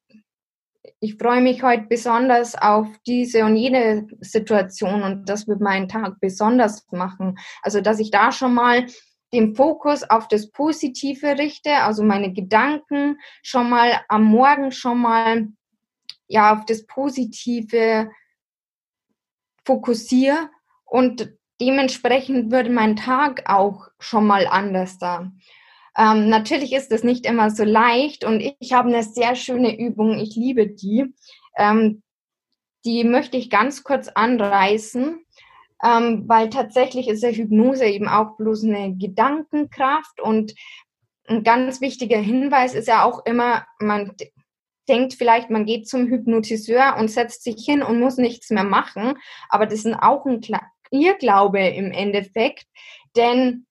ich 1.00 1.16
freue 1.16 1.42
mich 1.42 1.62
heute 1.62 1.86
besonders 1.88 2.56
auf 2.56 2.88
diese 3.06 3.46
und 3.46 3.56
jene 3.56 4.08
Situation 4.20 5.04
und 5.04 5.30
das 5.30 5.48
wird 5.48 5.62
meinen 5.62 5.88
Tag 5.88 6.20
besonders 6.20 6.88
machen. 6.92 7.38
Also, 7.62 7.82
dass 7.82 8.00
ich 8.00 8.10
da 8.10 8.32
schon 8.32 8.54
mal 8.56 8.88
den 9.34 9.56
Fokus 9.56 10.04
auf 10.04 10.28
das 10.28 10.50
Positive 10.52 11.38
richte, 11.38 11.76
also 11.76 12.04
meine 12.04 12.34
Gedanken 12.34 13.20
schon 13.44 13.70
mal 13.70 14.02
am 14.08 14.24
Morgen 14.24 14.72
schon 14.72 15.00
mal 15.00 15.50
ja 16.28 16.54
auf 16.54 16.66
das 16.66 16.86
Positive 16.86 18.10
fokussiere 19.66 20.50
und 20.86 21.34
dementsprechend 21.60 22.52
würde 22.52 22.70
mein 22.70 22.96
Tag 22.96 23.50
auch 23.50 23.88
schon 24.00 24.26
mal 24.26 24.48
anders 24.48 24.98
da. 24.98 25.32
Ähm, 25.98 26.30
natürlich 26.30 26.74
ist 26.74 26.92
es 26.92 27.04
nicht 27.04 27.26
immer 27.26 27.50
so 27.50 27.64
leicht 27.64 28.24
und 28.24 28.42
ich 28.60 28.74
habe 28.74 28.90
eine 28.90 29.04
sehr 29.04 29.36
schöne 29.36 29.78
Übung, 29.78 30.20
ich 30.20 30.36
liebe 30.36 30.68
die. 30.68 31.14
Ähm, 31.58 32.04
die 32.86 33.04
möchte 33.04 33.36
ich 33.36 33.50
ganz 33.50 33.84
kurz 33.84 34.08
anreißen, 34.08 35.20
ähm, 35.84 36.24
weil 36.28 36.50
tatsächlich 36.50 37.08
ist 37.08 37.24
der 37.24 37.34
Hypnose 37.34 37.86
eben 37.86 38.08
auch 38.08 38.38
bloß 38.38 38.64
eine 38.64 38.96
Gedankenkraft 38.96 40.22
und 40.22 40.54
ein 41.28 41.44
ganz 41.44 41.82
wichtiger 41.82 42.20
Hinweis 42.20 42.74
ist 42.74 42.88
ja 42.88 43.04
auch 43.04 43.26
immer, 43.26 43.66
man 43.80 44.16
denkt 44.88 45.14
vielleicht, 45.14 45.50
man 45.50 45.66
geht 45.66 45.88
zum 45.88 46.08
Hypnotiseur 46.08 46.96
und 46.98 47.10
setzt 47.10 47.44
sich 47.44 47.64
hin 47.64 47.82
und 47.82 48.00
muss 48.00 48.18
nichts 48.18 48.50
mehr 48.50 48.64
machen, 48.64 49.18
aber 49.50 49.66
das 49.66 49.86
ist 49.86 49.94
auch 49.94 50.26
ein 50.26 50.42
Irrglaube 50.92 51.60
im 51.60 51.92
Endeffekt, 51.92 52.66
denn 53.16 53.68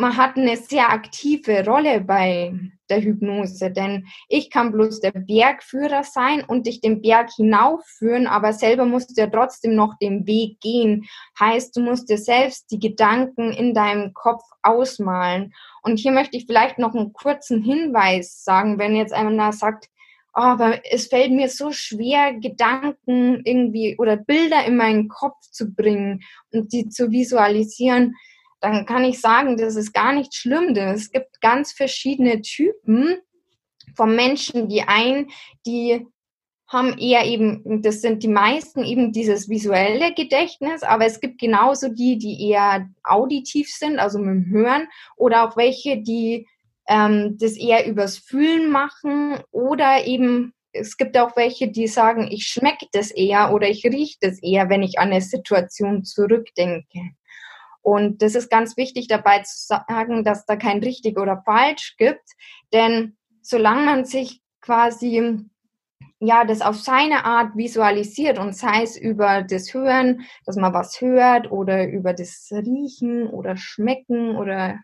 man 0.00 0.16
hat 0.16 0.36
eine 0.36 0.56
sehr 0.56 0.90
aktive 0.90 1.64
Rolle 1.66 2.00
bei 2.00 2.54
der 2.88 3.02
Hypnose, 3.02 3.70
denn 3.70 4.06
ich 4.28 4.50
kann 4.50 4.72
bloß 4.72 5.00
der 5.00 5.12
Bergführer 5.12 6.04
sein 6.04 6.42
und 6.42 6.66
dich 6.66 6.80
den 6.80 7.02
Berg 7.02 7.30
hinaufführen, 7.36 8.26
aber 8.26 8.54
selber 8.54 8.86
musst 8.86 9.10
du 9.10 9.20
ja 9.20 9.28
trotzdem 9.28 9.74
noch 9.74 9.98
den 9.98 10.26
Weg 10.26 10.58
gehen. 10.60 11.06
Heißt, 11.38 11.76
du 11.76 11.82
musst 11.82 12.08
dir 12.08 12.16
selbst 12.16 12.70
die 12.70 12.78
Gedanken 12.78 13.52
in 13.52 13.74
deinem 13.74 14.14
Kopf 14.14 14.42
ausmalen. 14.62 15.52
Und 15.82 15.98
hier 15.98 16.12
möchte 16.12 16.36
ich 16.36 16.46
vielleicht 16.46 16.78
noch 16.78 16.94
einen 16.94 17.12
kurzen 17.12 17.62
Hinweis 17.62 18.42
sagen, 18.42 18.78
wenn 18.78 18.96
jetzt 18.96 19.12
einer 19.12 19.52
sagt, 19.52 19.88
aber 20.32 20.80
es 20.90 21.08
fällt 21.08 21.32
mir 21.32 21.48
so 21.48 21.72
schwer, 21.72 22.34
Gedanken 22.34 23.42
irgendwie 23.44 23.96
oder 23.98 24.16
Bilder 24.16 24.64
in 24.64 24.76
meinen 24.76 25.08
Kopf 25.08 25.40
zu 25.50 25.72
bringen 25.72 26.22
und 26.52 26.72
die 26.72 26.88
zu 26.88 27.10
visualisieren 27.10 28.14
dann 28.60 28.84
kann 28.84 29.04
ich 29.04 29.20
sagen, 29.20 29.56
das 29.56 29.76
ist 29.76 29.92
gar 29.92 30.12
nicht 30.12 30.34
schlimm, 30.34 30.74
denn 30.74 30.88
es 30.88 31.10
gibt 31.10 31.40
ganz 31.40 31.72
verschiedene 31.72 32.42
Typen 32.42 33.16
von 33.96 34.14
Menschen. 34.14 34.68
Die 34.68 34.82
einen, 34.82 35.30
die 35.66 36.06
haben 36.68 36.96
eher 36.98 37.24
eben, 37.24 37.82
das 37.82 38.00
sind 38.00 38.22
die 38.22 38.28
meisten 38.28 38.84
eben 38.84 39.12
dieses 39.12 39.48
visuelle 39.48 40.14
Gedächtnis, 40.14 40.82
aber 40.82 41.06
es 41.06 41.20
gibt 41.20 41.40
genauso 41.40 41.88
die, 41.88 42.18
die 42.18 42.48
eher 42.48 42.88
auditiv 43.02 43.68
sind, 43.70 43.98
also 43.98 44.18
mit 44.18 44.28
dem 44.28 44.50
Hören, 44.50 44.88
oder 45.16 45.48
auch 45.48 45.56
welche, 45.56 46.02
die 46.02 46.46
ähm, 46.88 47.36
das 47.38 47.56
eher 47.56 47.86
übers 47.86 48.18
Fühlen 48.18 48.70
machen 48.70 49.38
oder 49.50 50.06
eben 50.06 50.52
es 50.72 50.96
gibt 50.96 51.18
auch 51.18 51.36
welche, 51.36 51.68
die 51.68 51.88
sagen, 51.88 52.28
ich 52.30 52.46
schmecke 52.46 52.86
das 52.92 53.10
eher 53.10 53.52
oder 53.52 53.68
ich 53.68 53.84
rieche 53.84 54.18
das 54.20 54.40
eher, 54.40 54.68
wenn 54.68 54.82
ich 54.82 54.98
an 54.98 55.10
eine 55.10 55.20
Situation 55.20 56.04
zurückdenke. 56.04 57.10
Und 57.82 58.22
das 58.22 58.34
ist 58.34 58.50
ganz 58.50 58.76
wichtig 58.76 59.08
dabei 59.08 59.40
zu 59.40 59.66
sagen, 59.66 60.22
dass 60.22 60.46
da 60.46 60.56
kein 60.56 60.78
richtig 60.78 61.18
oder 61.18 61.42
falsch 61.44 61.96
gibt, 61.96 62.22
denn 62.72 63.16
solange 63.42 63.84
man 63.84 64.04
sich 64.04 64.40
quasi 64.60 65.48
ja, 66.22 66.44
das 66.44 66.60
auf 66.60 66.76
seine 66.76 67.24
Art 67.24 67.56
visualisiert 67.56 68.38
und 68.38 68.54
sei 68.54 68.82
es 68.82 68.96
über 68.96 69.42
das 69.42 69.72
Hören, 69.72 70.26
dass 70.44 70.56
man 70.56 70.74
was 70.74 71.00
hört 71.00 71.50
oder 71.50 71.88
über 71.88 72.12
das 72.12 72.48
Riechen 72.52 73.26
oder 73.26 73.56
Schmecken 73.56 74.36
oder 74.36 74.78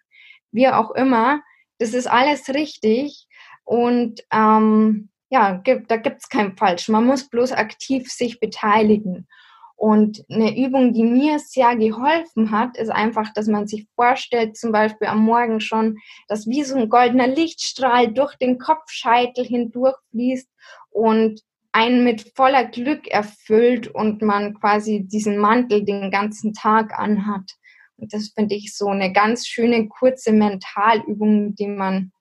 wie 0.50 0.68
auch 0.68 0.92
immer, 0.92 1.42
das 1.78 1.94
ist 1.94 2.06
alles 2.06 2.48
richtig 2.48 3.26
und 3.64 4.22
ähm, 4.32 5.10
ja, 5.28 5.56
gibt, 5.56 5.90
da 5.90 5.96
gibt's 5.96 6.28
kein 6.28 6.56
Falsch. 6.56 6.88
Man 6.88 7.04
muss 7.04 7.28
bloß 7.28 7.52
aktiv 7.52 8.10
sich 8.10 8.38
beteiligen. 8.38 9.26
Und 9.74 10.24
eine 10.30 10.56
Übung, 10.56 10.94
die 10.94 11.04
mir 11.04 11.38
sehr 11.38 11.76
geholfen 11.76 12.50
hat, 12.50 12.78
ist 12.78 12.88
einfach, 12.88 13.30
dass 13.34 13.46
man 13.46 13.66
sich 13.66 13.86
vorstellt, 13.94 14.56
zum 14.56 14.72
Beispiel 14.72 15.08
am 15.08 15.22
Morgen 15.22 15.60
schon, 15.60 15.98
dass 16.28 16.46
wie 16.46 16.62
so 16.62 16.76
ein 16.76 16.88
goldener 16.88 17.26
Lichtstrahl 17.26 18.10
durch 18.12 18.36
den 18.36 18.58
Kopfscheitel 18.58 19.44
hindurchfließt 19.44 20.48
und 20.90 21.42
einen 21.72 22.04
mit 22.04 22.32
voller 22.34 22.64
Glück 22.64 23.06
erfüllt 23.08 23.88
und 23.88 24.22
man 24.22 24.54
quasi 24.54 25.06
diesen 25.06 25.36
Mantel 25.36 25.84
den 25.84 26.10
ganzen 26.10 26.54
Tag 26.54 26.98
anhat. 26.98 27.52
Das 27.98 28.28
finde 28.34 28.54
ich 28.54 28.76
so 28.76 28.88
eine 28.88 29.12
ganz 29.12 29.46
schöne 29.46 29.88
kurze 29.88 30.32
Mentalübung, 30.32 31.54
die 31.54 31.68
man 31.68 32.12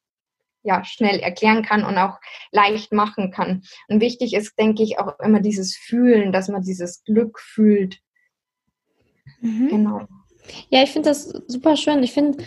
ja, 0.66 0.84
schnell 0.84 1.20
erklären 1.20 1.64
kann 1.64 1.86
und 1.86 1.98
auch 1.98 2.20
leicht 2.52 2.92
machen 2.92 3.32
kann. 3.32 3.64
Und 3.88 4.02
wichtig 4.02 4.34
ist, 4.34 4.58
denke 4.58 4.82
ich, 4.82 4.98
auch 4.98 5.20
immer 5.20 5.40
dieses 5.40 5.78
Fühlen, 5.78 6.32
dass 6.32 6.50
man 6.50 6.64
dieses 6.64 7.04
Glück 7.04 7.40
fühlt. 7.40 8.00
Mhm. 9.42 9.68
Genau. 9.70 10.02
Ja, 10.70 10.82
ich 10.82 10.92
finde 10.92 11.10
das 11.10 11.30
super 11.48 11.78
schön. 11.78 12.02
Ich 12.02 12.14
finde, 12.14 12.44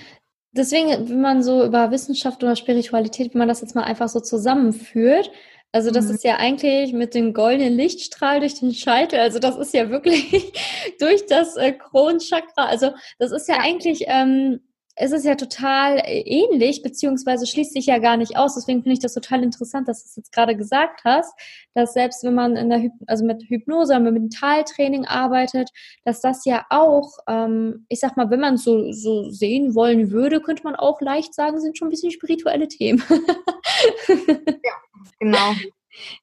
deswegen, 0.50 1.08
wenn 1.08 1.20
man 1.20 1.42
so 1.42 1.64
über 1.64 1.92
Wissenschaft 1.92 2.42
oder 2.42 2.56
Spiritualität, 2.56 3.32
wenn 3.32 3.38
man 3.38 3.48
das 3.48 3.60
jetzt 3.60 3.76
mal 3.76 3.84
einfach 3.84 4.08
so 4.08 4.20
zusammenführt, 4.20 5.30
also 5.72 5.90
das 5.90 6.06
mhm. 6.06 6.14
ist 6.14 6.24
ja 6.24 6.36
eigentlich 6.36 6.92
mit 6.92 7.14
dem 7.14 7.34
goldenen 7.34 7.74
Lichtstrahl 7.74 8.40
durch 8.40 8.54
den 8.54 8.72
Scheitel, 8.72 9.18
also 9.18 9.38
das 9.38 9.56
ist 9.56 9.74
ja 9.74 9.90
wirklich 9.90 10.52
durch 10.98 11.26
das 11.26 11.56
äh, 11.56 11.72
Kronchakra, 11.72 12.66
also 12.66 12.92
das 13.18 13.32
ist 13.32 13.48
ja 13.48 13.58
eigentlich 13.58 14.04
ähm, 14.06 14.60
es 15.00 15.12
ist 15.12 15.24
ja 15.24 15.36
total 15.36 15.98
äh, 15.98 16.20
ähnlich, 16.26 16.82
beziehungsweise 16.82 17.46
schließt 17.46 17.72
sich 17.72 17.86
ja 17.86 17.98
gar 17.98 18.16
nicht 18.16 18.36
aus. 18.36 18.54
Deswegen 18.56 18.82
finde 18.82 18.94
ich 18.94 19.00
das 19.00 19.14
total 19.14 19.42
interessant, 19.44 19.88
dass 19.88 20.02
du 20.02 20.08
es 20.08 20.16
jetzt 20.16 20.32
gerade 20.32 20.56
gesagt 20.56 21.02
hast, 21.04 21.32
dass 21.74 21.92
selbst 21.92 22.24
wenn 22.24 22.34
man 22.34 22.56
in 22.56 22.68
der 22.68 22.80
Hyp 22.80 22.92
also 23.06 23.24
mit 23.24 23.44
Hypnose, 23.48 23.98
mit 24.00 24.12
Mentaltraining 24.12 25.04
arbeitet, 25.04 25.70
dass 26.04 26.20
das 26.20 26.44
ja 26.44 26.66
auch, 26.70 27.18
ähm, 27.28 27.86
ich 27.88 28.00
sag 28.00 28.16
mal, 28.16 28.30
wenn 28.30 28.40
man 28.40 28.54
es 28.54 28.64
so, 28.64 28.90
so 28.92 29.30
sehen 29.30 29.74
wollen 29.74 30.10
würde, 30.10 30.40
könnte 30.40 30.64
man 30.64 30.74
auch 30.74 31.00
leicht 31.00 31.32
sagen, 31.32 31.60
sind 31.60 31.78
schon 31.78 31.88
ein 31.88 31.92
bisschen 31.92 32.10
spirituelle 32.10 32.68
Themen. 32.68 33.02
ja, 34.08 34.74
genau. 35.20 35.54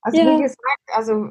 Also 0.02 0.20
ja. 0.20 0.38
wie 0.38 0.44
gesagt, 0.44 0.82
also 0.88 1.30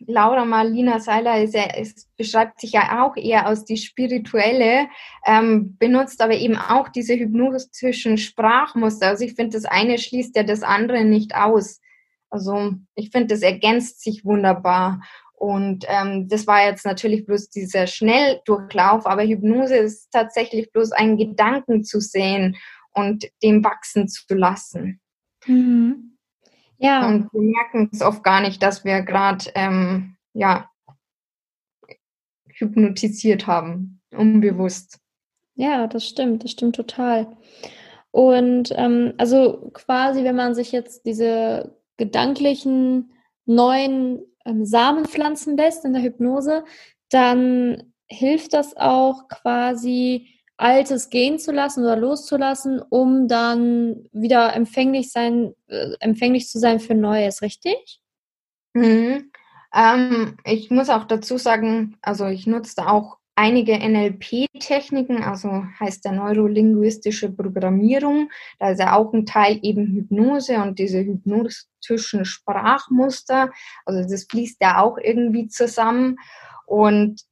Laura 0.00 0.44
Marlina 0.44 1.00
Seiler 1.00 1.42
ist 1.42 1.54
ja, 1.54 1.74
ist, 1.74 2.08
beschreibt 2.16 2.60
sich 2.60 2.72
ja 2.72 3.04
auch 3.04 3.16
eher 3.16 3.48
aus 3.48 3.64
die 3.64 3.76
spirituelle, 3.76 4.88
ähm, 5.26 5.76
benutzt 5.78 6.20
aber 6.22 6.34
eben 6.34 6.56
auch 6.56 6.88
diese 6.88 7.14
hypnotischen 7.14 8.18
Sprachmuster. 8.18 9.08
Also 9.08 9.24
ich 9.24 9.34
finde, 9.34 9.56
das 9.56 9.64
eine 9.64 9.98
schließt 9.98 10.36
ja 10.36 10.42
das 10.42 10.62
andere 10.62 11.04
nicht 11.04 11.34
aus. 11.34 11.80
Also 12.30 12.74
ich 12.94 13.10
finde, 13.10 13.28
das 13.28 13.42
ergänzt 13.42 14.02
sich 14.02 14.24
wunderbar. 14.24 15.00
Und 15.34 15.86
ähm, 15.88 16.28
das 16.28 16.46
war 16.46 16.66
jetzt 16.66 16.84
natürlich 16.84 17.24
bloß 17.24 17.48
dieser 17.48 17.86
Schnelldurchlauf, 17.86 19.06
aber 19.06 19.22
Hypnose 19.22 19.76
ist 19.76 20.10
tatsächlich 20.12 20.70
bloß 20.70 20.92
einen 20.92 21.16
Gedanken 21.16 21.82
zu 21.82 21.98
sehen 21.98 22.56
und 22.92 23.26
dem 23.42 23.64
wachsen 23.64 24.06
zu 24.06 24.34
lassen. 24.34 25.00
Mhm. 25.46 26.09
Ja. 26.80 27.06
Und 27.06 27.32
wir 27.32 27.42
merken 27.42 27.90
es 27.92 28.00
oft 28.00 28.24
gar 28.24 28.40
nicht, 28.40 28.62
dass 28.62 28.84
wir 28.84 29.02
gerade 29.02 29.44
ähm, 29.54 30.16
ja, 30.32 30.70
hypnotisiert 32.46 33.46
haben, 33.46 34.00
unbewusst. 34.12 34.98
Ja, 35.56 35.86
das 35.86 36.06
stimmt, 36.06 36.42
das 36.42 36.52
stimmt 36.52 36.76
total. 36.76 37.36
Und 38.12 38.72
ähm, 38.76 39.12
also 39.18 39.70
quasi, 39.74 40.24
wenn 40.24 40.36
man 40.36 40.54
sich 40.54 40.72
jetzt 40.72 41.04
diese 41.04 41.76
gedanklichen 41.98 43.12
neuen 43.44 44.20
ähm, 44.46 44.64
Samen 44.64 45.04
pflanzen 45.04 45.58
lässt 45.58 45.84
in 45.84 45.92
der 45.92 46.02
Hypnose, 46.02 46.64
dann 47.10 47.92
hilft 48.06 48.54
das 48.54 48.74
auch 48.76 49.28
quasi 49.28 50.28
Altes 50.60 51.10
gehen 51.10 51.38
zu 51.38 51.52
lassen 51.52 51.82
oder 51.82 51.96
loszulassen, 51.96 52.82
um 52.90 53.28
dann 53.28 54.08
wieder 54.12 54.54
empfänglich 54.54 55.10
sein, 55.10 55.54
äh, 55.68 55.92
empfänglich 56.00 56.48
zu 56.48 56.58
sein 56.58 56.80
für 56.80 56.94
Neues, 56.94 57.42
richtig? 57.42 58.00
Mhm. 58.74 59.30
Ähm, 59.74 60.36
ich 60.44 60.70
muss 60.70 60.90
auch 60.90 61.04
dazu 61.04 61.38
sagen, 61.38 61.96
also 62.02 62.26
ich 62.26 62.46
nutze 62.46 62.86
auch 62.86 63.18
einige 63.36 63.72
NLP-Techniken, 63.78 65.22
also 65.22 65.64
heißt 65.80 66.04
der 66.04 66.12
neurolinguistische 66.12 67.30
Programmierung. 67.30 68.30
Da 68.58 68.70
ist 68.72 68.80
ja 68.80 68.94
auch 68.94 69.14
ein 69.14 69.24
Teil 69.24 69.58
eben 69.62 69.86
Hypnose 69.86 70.56
und 70.56 70.78
diese 70.78 70.98
hypnotischen 70.98 72.26
Sprachmuster. 72.26 73.50
Also 73.86 74.06
das 74.06 74.24
fließt 74.24 74.58
ja 74.60 74.82
auch 74.82 74.98
irgendwie 74.98 75.48
zusammen. 75.48 76.16
Und 76.66 77.22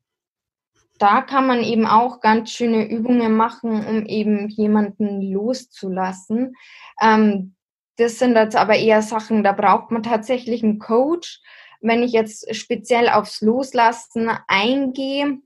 da 0.98 1.22
kann 1.22 1.46
man 1.46 1.62
eben 1.62 1.86
auch 1.86 2.20
ganz 2.20 2.50
schöne 2.50 2.88
Übungen 2.88 3.36
machen, 3.36 3.86
um 3.86 4.06
eben 4.06 4.48
jemanden 4.48 5.22
loszulassen. 5.22 6.54
Ähm, 7.00 7.54
das 7.96 8.18
sind 8.18 8.36
jetzt 8.36 8.56
aber 8.56 8.76
eher 8.76 9.02
Sachen, 9.02 9.42
da 9.42 9.52
braucht 9.52 9.90
man 9.90 10.02
tatsächlich 10.02 10.62
einen 10.62 10.78
Coach. 10.78 11.40
Wenn 11.80 12.02
ich 12.02 12.12
jetzt 12.12 12.54
speziell 12.54 13.08
aufs 13.08 13.40
Loslassen 13.40 14.30
eingehe, 14.46 15.38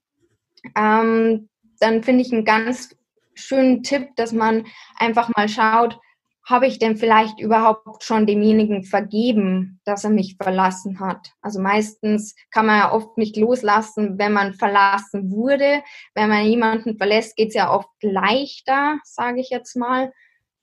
ähm, 0.77 1.49
dann 1.81 2.03
finde 2.03 2.23
ich 2.23 2.33
einen 2.33 2.45
ganz 2.45 2.97
schönen 3.35 3.83
Tipp, 3.83 4.09
dass 4.17 4.33
man 4.33 4.67
einfach 4.97 5.31
mal 5.37 5.49
schaut, 5.49 5.99
habe 6.45 6.67
ich 6.67 6.79
denn 6.79 6.97
vielleicht 6.97 7.41
überhaupt 7.41 8.03
schon 8.03 8.27
demjenigen 8.27 8.85
vergeben, 8.85 9.81
dass 9.85 10.05
er 10.05 10.11
mich 10.11 10.37
verlassen 10.43 11.01
hat? 11.01 11.33
Also 11.41 11.61
meistens 11.61 12.35
kann 12.51 12.67
man 12.67 12.79
ja 12.79 12.93
oft 12.93 13.17
nicht 13.17 13.37
loslassen, 13.37 14.19
wenn 14.19 14.33
man 14.33 14.55
verlassen 14.55 15.31
wurde. 15.31 15.83
Wenn 16.15 16.29
man 16.29 16.45
jemanden 16.45 16.97
verlässt, 16.97 17.37
geht 17.37 17.49
es 17.51 17.55
ja 17.55 17.73
oft 17.73 17.89
leichter, 18.03 18.99
sage 19.05 19.41
ich 19.41 19.51
jetzt 19.51 19.77
mal 19.77 20.13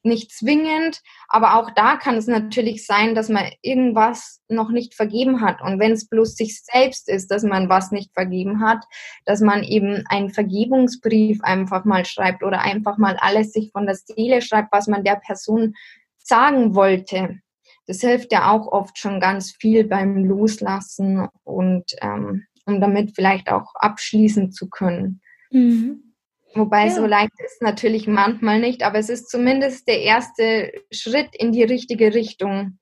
nicht 0.04 0.32
zwingend, 0.32 1.02
aber 1.28 1.56
auch 1.56 1.72
da 1.72 1.98
kann 1.98 2.16
es 2.16 2.28
natürlich 2.28 2.86
sein, 2.86 3.16
dass 3.16 3.30
man 3.30 3.46
irgendwas 3.62 4.42
noch 4.48 4.70
nicht 4.70 4.96
vergeben 4.96 5.42
hat. 5.42 5.62
Und 5.62 5.80
wenn 5.80 5.92
es 5.92 6.08
bloß 6.08 6.36
sich 6.36 6.62
selbst 6.64 7.10
ist, 7.10 7.30
dass 7.32 7.44
man 7.44 7.70
was 7.70 7.92
nicht 7.92 8.14
vergeben 8.14 8.62
hat, 8.62 8.86
dass 9.26 9.42
man 9.42 9.64
eben 9.64 10.06
einen 10.08 10.30
Vergebungsbrief 10.30 11.42
einfach 11.44 11.86
mal 11.86 12.06
schreibt 12.06 12.44
oder 12.44 12.62
einfach 12.62 12.98
mal 12.98 13.18
alles 13.20 13.52
sich 13.52 13.72
von 13.72 13.86
der 13.86 13.96
Seele 13.96 14.42
schreibt, 14.42 14.72
was 14.72 14.88
man 14.88 15.04
der 15.04 15.18
Person 15.18 15.76
sagen 16.18 16.76
wollte. 16.76 17.40
Das 17.88 18.02
hilft 18.02 18.32
ja 18.32 18.52
auch 18.52 18.68
oft 18.68 18.98
schon 18.98 19.20
ganz 19.20 19.52
viel 19.52 19.84
beim 19.84 20.24
Loslassen 20.24 21.28
und 21.44 21.96
ähm, 22.02 22.46
um 22.66 22.80
damit 22.80 23.16
vielleicht 23.16 23.52
auch 23.52 23.74
abschließen 23.76 24.52
zu 24.52 24.70
können. 24.70 25.22
Mhm. 25.52 26.09
Wobei 26.56 26.88
ja. 26.88 26.92
so 26.92 27.06
leicht 27.06 27.32
ist 27.46 27.62
natürlich 27.62 28.08
manchmal 28.08 28.60
nicht, 28.60 28.84
aber 28.84 28.98
es 28.98 29.10
ist 29.10 29.30
zumindest 29.30 29.88
der 29.88 30.02
erste 30.02 30.72
Schritt 30.92 31.30
in 31.34 31.52
die 31.52 31.64
richtige 31.64 32.14
Richtung. 32.14 32.80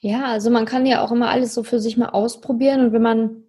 Ja, 0.00 0.26
also 0.26 0.50
man 0.50 0.64
kann 0.64 0.86
ja 0.86 1.02
auch 1.02 1.10
immer 1.10 1.30
alles 1.30 1.54
so 1.54 1.64
für 1.64 1.80
sich 1.80 1.96
mal 1.96 2.10
ausprobieren 2.10 2.80
und 2.80 2.92
wenn 2.92 3.02
man 3.02 3.42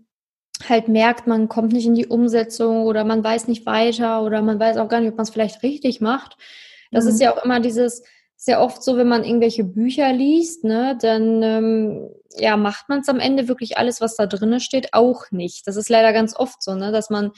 halt 0.68 0.88
merkt, 0.88 1.28
man 1.28 1.48
kommt 1.48 1.74
nicht 1.74 1.86
in 1.86 1.96
die 1.96 2.08
Umsetzung 2.08 2.84
oder 2.86 3.04
man 3.04 3.24
weiß 3.24 3.48
nicht 3.48 3.66
weiter 3.66 4.24
oder 4.24 4.42
man 4.42 4.60
weiß 4.60 4.78
auch 4.78 4.88
gar 4.88 5.00
nicht, 5.00 5.10
ob 5.10 5.18
man 5.18 5.24
es 5.26 5.30
vielleicht 5.30 5.64
richtig 5.64 6.02
macht. 6.02 6.38
Das 6.92 7.04
mhm. 7.04 7.10
ist 7.12 7.22
ja 7.22 7.34
auch 7.34 7.44
immer 7.44 7.60
dieses, 7.60 8.04
sehr 8.38 8.62
oft 8.62 8.84
so, 8.84 8.98
wenn 8.98 9.08
man 9.08 9.24
irgendwelche 9.24 9.64
Bücher 9.64 10.12
liest, 10.12 10.64
ne, 10.64 10.98
dann 11.02 11.42
ähm, 11.42 12.10
ja, 12.38 12.58
macht 12.58 12.90
man 12.90 13.00
es 13.00 13.10
am 13.10 13.20
Ende 13.20 13.48
wirklich 13.48 13.78
alles, 13.78 14.02
was 14.02 14.16
da 14.16 14.28
drin 14.28 14.60
steht, 14.60 14.94
auch 14.94 15.32
nicht. 15.32 15.68
Das 15.68 15.78
ist 15.78 15.90
leider 15.90 16.12
ganz 16.12 16.36
oft 16.36 16.62
so, 16.62 16.76
ne, 16.76 16.92
dass 16.92 17.10
man 17.10 17.32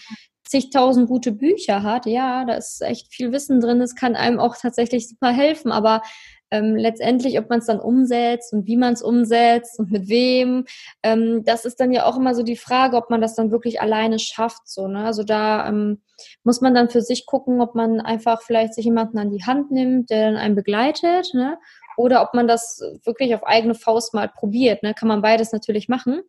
zigtausend 0.49 1.07
gute 1.07 1.31
Bücher 1.31 1.83
hat. 1.83 2.05
Ja, 2.05 2.45
da 2.45 2.55
ist 2.55 2.81
echt 2.81 3.13
viel 3.13 3.31
Wissen 3.31 3.59
drin. 3.59 3.79
Das 3.79 3.95
kann 3.95 4.15
einem 4.15 4.39
auch 4.39 4.57
tatsächlich 4.57 5.09
super 5.09 5.31
helfen. 5.31 5.71
Aber 5.71 6.01
ähm, 6.49 6.75
letztendlich, 6.75 7.37
ob 7.39 7.49
man 7.49 7.59
es 7.59 7.65
dann 7.65 7.79
umsetzt 7.79 8.53
und 8.53 8.67
wie 8.67 8.77
man 8.77 8.93
es 8.93 9.01
umsetzt 9.01 9.79
und 9.79 9.91
mit 9.91 10.07
wem, 10.07 10.65
ähm, 11.03 11.43
das 11.43 11.65
ist 11.65 11.79
dann 11.79 11.91
ja 11.91 12.05
auch 12.05 12.17
immer 12.17 12.33
so 12.33 12.43
die 12.43 12.55
Frage, 12.55 12.95
ob 12.95 13.09
man 13.09 13.21
das 13.21 13.35
dann 13.35 13.51
wirklich 13.51 13.81
alleine 13.81 14.19
schafft. 14.19 14.67
So, 14.67 14.87
ne? 14.87 15.05
Also 15.05 15.23
da 15.23 15.67
ähm, 15.67 16.01
muss 16.43 16.61
man 16.61 16.73
dann 16.73 16.89
für 16.89 17.01
sich 17.01 17.25
gucken, 17.25 17.61
ob 17.61 17.75
man 17.75 17.99
einfach 17.99 18.41
vielleicht 18.41 18.73
sich 18.73 18.85
jemanden 18.85 19.17
an 19.17 19.29
die 19.29 19.43
Hand 19.43 19.71
nimmt, 19.71 20.09
der 20.09 20.31
dann 20.31 20.37
einen 20.37 20.55
begleitet, 20.55 21.33
ne? 21.33 21.57
oder 21.97 22.21
ob 22.21 22.33
man 22.33 22.47
das 22.47 22.79
wirklich 23.03 23.35
auf 23.35 23.43
eigene 23.45 23.75
Faust 23.75 24.13
mal 24.13 24.29
probiert. 24.29 24.83
Ne? 24.83 24.93
Kann 24.93 25.07
man 25.07 25.21
beides 25.21 25.51
natürlich 25.51 25.89
machen. 25.89 26.21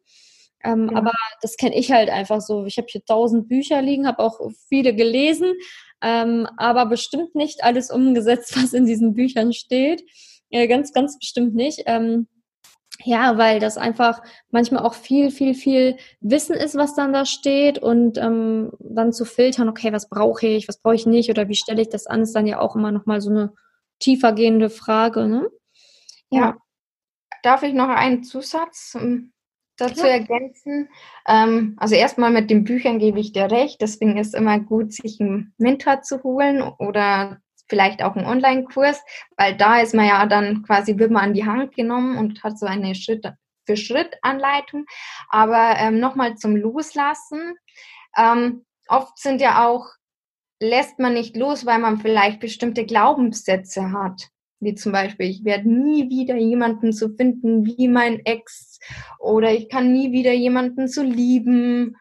Ähm, 0.64 0.90
ja. 0.90 0.98
Aber 0.98 1.12
das 1.42 1.56
kenne 1.56 1.76
ich 1.76 1.92
halt 1.92 2.10
einfach 2.10 2.40
so. 2.40 2.64
Ich 2.66 2.78
habe 2.78 2.88
hier 2.90 3.04
tausend 3.04 3.48
Bücher 3.48 3.80
liegen, 3.82 4.06
habe 4.06 4.22
auch 4.22 4.40
viele 4.68 4.94
gelesen, 4.94 5.54
ähm, 6.02 6.48
aber 6.56 6.86
bestimmt 6.86 7.34
nicht 7.34 7.64
alles 7.64 7.90
umgesetzt, 7.90 8.56
was 8.62 8.72
in 8.72 8.86
diesen 8.86 9.14
Büchern 9.14 9.52
steht. 9.52 10.02
Äh, 10.50 10.66
ganz, 10.66 10.92
ganz 10.92 11.18
bestimmt 11.18 11.54
nicht. 11.54 11.82
Ähm, 11.86 12.26
ja, 13.04 13.38
weil 13.38 13.60
das 13.60 13.78
einfach 13.78 14.20
manchmal 14.50 14.84
auch 14.84 14.94
viel, 14.94 15.30
viel, 15.30 15.54
viel 15.54 15.96
Wissen 16.20 16.56
ist, 16.56 16.74
was 16.74 16.94
dann 16.96 17.12
da 17.12 17.24
steht 17.24 17.78
und 17.78 18.18
ähm, 18.18 18.72
dann 18.80 19.12
zu 19.12 19.24
filtern, 19.24 19.68
okay, 19.68 19.92
was 19.92 20.08
brauche 20.08 20.46
ich, 20.46 20.66
was 20.66 20.80
brauche 20.80 20.96
ich 20.96 21.06
nicht 21.06 21.30
oder 21.30 21.48
wie 21.48 21.54
stelle 21.54 21.82
ich 21.82 21.88
das 21.88 22.06
an, 22.08 22.22
ist 22.22 22.34
dann 22.34 22.48
ja 22.48 22.58
auch 22.58 22.74
immer 22.74 22.90
nochmal 22.90 23.20
so 23.20 23.30
eine 23.30 23.52
tiefergehende 24.00 24.68
Frage. 24.68 25.28
Ne? 25.28 25.48
Ja. 26.30 26.40
ja. 26.40 26.56
Darf 27.44 27.62
ich 27.62 27.72
noch 27.72 27.88
einen 27.88 28.24
Zusatz 28.24 28.96
dazu 29.78 30.02
Klar. 30.02 30.08
ergänzen. 30.08 30.88
Ähm, 31.26 31.76
also 31.78 31.94
erstmal 31.94 32.30
mit 32.30 32.50
den 32.50 32.64
Büchern 32.64 32.98
gebe 32.98 33.18
ich 33.20 33.32
dir 33.32 33.50
recht. 33.50 33.80
Deswegen 33.80 34.18
ist 34.18 34.28
es 34.28 34.34
immer 34.34 34.60
gut, 34.60 34.92
sich 34.92 35.20
einen 35.20 35.54
Mentor 35.56 36.02
zu 36.02 36.22
holen 36.22 36.62
oder 36.62 37.38
vielleicht 37.68 38.02
auch 38.02 38.16
einen 38.16 38.26
Online-Kurs, 38.26 39.02
weil 39.36 39.56
da 39.56 39.80
ist 39.80 39.94
man 39.94 40.06
ja 40.06 40.26
dann 40.26 40.62
quasi, 40.62 40.98
wird 40.98 41.10
man 41.10 41.24
an 41.24 41.34
die 41.34 41.46
Hand 41.46 41.74
genommen 41.74 42.18
und 42.18 42.42
hat 42.42 42.58
so 42.58 42.66
eine 42.66 42.94
Schritt 42.94 43.26
für 43.66 43.76
Schritt 43.76 44.16
Anleitung. 44.22 44.86
Aber 45.28 45.76
ähm, 45.78 46.00
nochmal 46.00 46.36
zum 46.36 46.56
Loslassen. 46.56 47.54
Ähm, 48.16 48.64
oft 48.88 49.18
sind 49.18 49.40
ja 49.40 49.66
auch, 49.66 49.86
lässt 50.60 50.98
man 50.98 51.14
nicht 51.14 51.36
los, 51.36 51.66
weil 51.66 51.78
man 51.78 51.98
vielleicht 51.98 52.40
bestimmte 52.40 52.84
Glaubenssätze 52.84 53.92
hat 53.92 54.30
wie 54.60 54.74
zum 54.74 54.92
Beispiel, 54.92 55.26
ich 55.26 55.44
werde 55.44 55.68
nie 55.68 56.10
wieder 56.10 56.36
jemanden 56.36 56.92
zu 56.92 57.10
finden 57.10 57.64
wie 57.64 57.88
mein 57.88 58.24
Ex 58.24 58.78
oder 59.18 59.52
ich 59.52 59.68
kann 59.68 59.92
nie 59.92 60.12
wieder 60.12 60.32
jemanden 60.32 60.88
zu 60.88 61.02
lieben. 61.02 61.96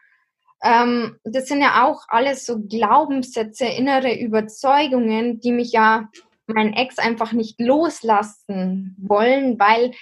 Ähm, 0.62 1.16
das 1.24 1.46
sind 1.46 1.60
ja 1.60 1.86
auch 1.86 2.02
alles 2.08 2.44
so 2.46 2.58
Glaubenssätze, 2.60 3.66
innere 3.66 4.18
Überzeugungen, 4.18 5.40
die 5.40 5.52
mich 5.52 5.72
ja 5.72 6.08
mein 6.46 6.72
Ex 6.72 6.98
einfach 6.98 7.32
nicht 7.32 7.60
loslassen 7.60 8.96
wollen, 8.98 9.58
weil 9.58 9.92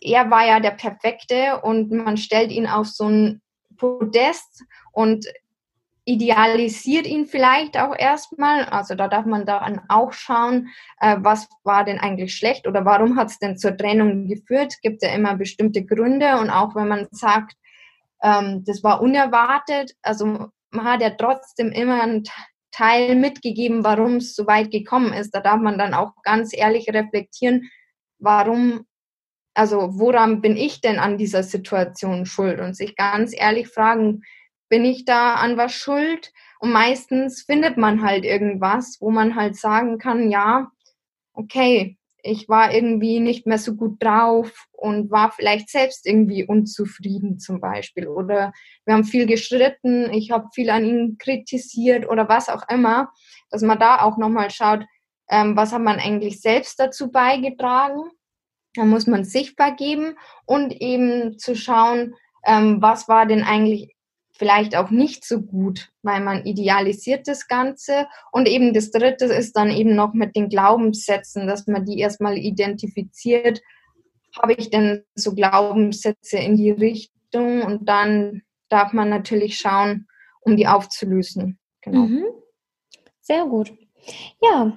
er 0.00 0.30
war 0.30 0.46
ja 0.46 0.60
der 0.60 0.72
Perfekte 0.72 1.60
und 1.62 1.90
man 1.90 2.16
stellt 2.16 2.50
ihn 2.50 2.66
auf 2.66 2.88
so 2.88 3.08
ein 3.08 3.40
Podest 3.76 4.64
und 4.92 5.26
idealisiert 6.04 7.06
ihn 7.06 7.26
vielleicht 7.26 7.78
auch 7.78 7.94
erstmal. 7.96 8.64
Also 8.66 8.94
da 8.94 9.08
darf 9.08 9.26
man 9.26 9.46
dann 9.46 9.80
auch 9.88 10.12
schauen, 10.12 10.68
äh, 11.00 11.16
was 11.20 11.48
war 11.62 11.84
denn 11.84 11.98
eigentlich 11.98 12.34
schlecht 12.34 12.66
oder 12.66 12.84
warum 12.84 13.16
hat 13.16 13.30
es 13.30 13.38
denn 13.38 13.56
zur 13.56 13.76
Trennung 13.76 14.26
geführt. 14.26 14.74
Gibt 14.82 15.02
ja 15.02 15.14
immer 15.14 15.36
bestimmte 15.36 15.84
Gründe 15.84 16.38
und 16.38 16.50
auch 16.50 16.74
wenn 16.74 16.88
man 16.88 17.08
sagt, 17.10 17.56
ähm, 18.22 18.64
das 18.66 18.82
war 18.82 19.00
unerwartet, 19.00 19.92
also 20.02 20.48
man 20.70 20.84
hat 20.84 21.00
ja 21.02 21.10
trotzdem 21.10 21.70
immer 21.70 22.02
einen 22.02 22.24
Teil 22.72 23.14
mitgegeben, 23.14 23.84
warum 23.84 24.16
es 24.16 24.34
so 24.34 24.46
weit 24.46 24.70
gekommen 24.72 25.12
ist. 25.12 25.30
Da 25.30 25.40
darf 25.40 25.60
man 25.60 25.78
dann 25.78 25.94
auch 25.94 26.12
ganz 26.22 26.50
ehrlich 26.52 26.88
reflektieren, 26.88 27.70
warum, 28.18 28.84
also 29.54 29.90
woran 29.92 30.40
bin 30.40 30.56
ich 30.56 30.80
denn 30.80 30.98
an 30.98 31.16
dieser 31.16 31.44
Situation 31.44 32.26
schuld 32.26 32.60
und 32.60 32.74
sich 32.74 32.96
ganz 32.96 33.32
ehrlich 33.32 33.68
fragen, 33.68 34.22
bin 34.74 34.84
ich 34.84 35.04
da 35.04 35.34
an 35.34 35.56
was 35.56 35.72
schuld? 35.72 36.32
Und 36.58 36.72
meistens 36.72 37.42
findet 37.42 37.76
man 37.76 38.02
halt 38.02 38.24
irgendwas, 38.24 38.96
wo 39.00 39.12
man 39.12 39.36
halt 39.36 39.54
sagen 39.54 39.98
kann, 39.98 40.30
ja, 40.30 40.72
okay, 41.32 41.96
ich 42.24 42.48
war 42.48 42.74
irgendwie 42.74 43.20
nicht 43.20 43.46
mehr 43.46 43.58
so 43.58 43.76
gut 43.76 44.02
drauf 44.02 44.66
und 44.72 45.12
war 45.12 45.30
vielleicht 45.30 45.68
selbst 45.68 46.08
irgendwie 46.08 46.44
unzufrieden 46.44 47.38
zum 47.38 47.60
Beispiel. 47.60 48.08
Oder 48.08 48.52
wir 48.84 48.94
haben 48.94 49.04
viel 49.04 49.26
gestritten, 49.26 50.12
ich 50.12 50.32
habe 50.32 50.48
viel 50.52 50.70
an 50.70 50.84
ihn 50.84 51.18
kritisiert 51.18 52.08
oder 52.08 52.28
was 52.28 52.48
auch 52.48 52.68
immer, 52.68 53.12
dass 53.50 53.62
man 53.62 53.78
da 53.78 54.02
auch 54.02 54.18
nochmal 54.18 54.50
schaut, 54.50 54.84
ähm, 55.30 55.56
was 55.56 55.72
hat 55.72 55.82
man 55.82 56.00
eigentlich 56.00 56.40
selbst 56.40 56.80
dazu 56.80 57.12
beigetragen. 57.12 58.10
Da 58.74 58.84
muss 58.84 59.06
man 59.06 59.22
sichtbar 59.22 59.76
geben 59.76 60.16
und 60.46 60.72
eben 60.72 61.38
zu 61.38 61.54
schauen, 61.54 62.16
ähm, 62.44 62.82
was 62.82 63.06
war 63.06 63.26
denn 63.26 63.44
eigentlich 63.44 63.93
vielleicht 64.36 64.76
auch 64.76 64.90
nicht 64.90 65.24
so 65.24 65.40
gut, 65.40 65.90
weil 66.02 66.20
man 66.20 66.44
idealisiert 66.44 67.28
das 67.28 67.46
Ganze. 67.46 68.06
Und 68.32 68.48
eben 68.48 68.74
das 68.74 68.90
Dritte 68.90 69.26
ist 69.26 69.56
dann 69.56 69.70
eben 69.70 69.94
noch 69.94 70.12
mit 70.12 70.34
den 70.36 70.48
Glaubenssätzen, 70.48 71.46
dass 71.46 71.66
man 71.66 71.84
die 71.84 72.00
erstmal 72.00 72.36
identifiziert. 72.36 73.60
Habe 74.36 74.54
ich 74.54 74.70
denn 74.70 75.04
so 75.14 75.34
Glaubenssätze 75.34 76.38
in 76.38 76.56
die 76.56 76.72
Richtung? 76.72 77.62
Und 77.62 77.88
dann 77.88 78.42
darf 78.68 78.92
man 78.92 79.08
natürlich 79.08 79.56
schauen, 79.56 80.08
um 80.40 80.56
die 80.56 80.66
aufzulösen. 80.66 81.58
Genau. 81.80 82.06
Mhm. 82.06 82.24
Sehr 83.20 83.46
gut. 83.46 83.72
Ja, 84.42 84.76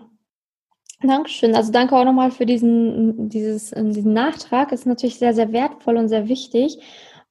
Dankeschön. 1.01 1.55
Also 1.55 1.71
danke 1.71 1.95
auch 1.95 2.05
nochmal 2.05 2.31
für 2.31 2.47
diesen, 2.47 3.29
dieses, 3.29 3.69
diesen 3.69 4.13
Nachtrag. 4.13 4.71
Ist 4.71 4.87
natürlich 4.87 5.19
sehr, 5.19 5.33
sehr 5.33 5.51
wertvoll 5.51 5.97
und 5.97 6.09
sehr 6.09 6.27
wichtig. 6.27 6.79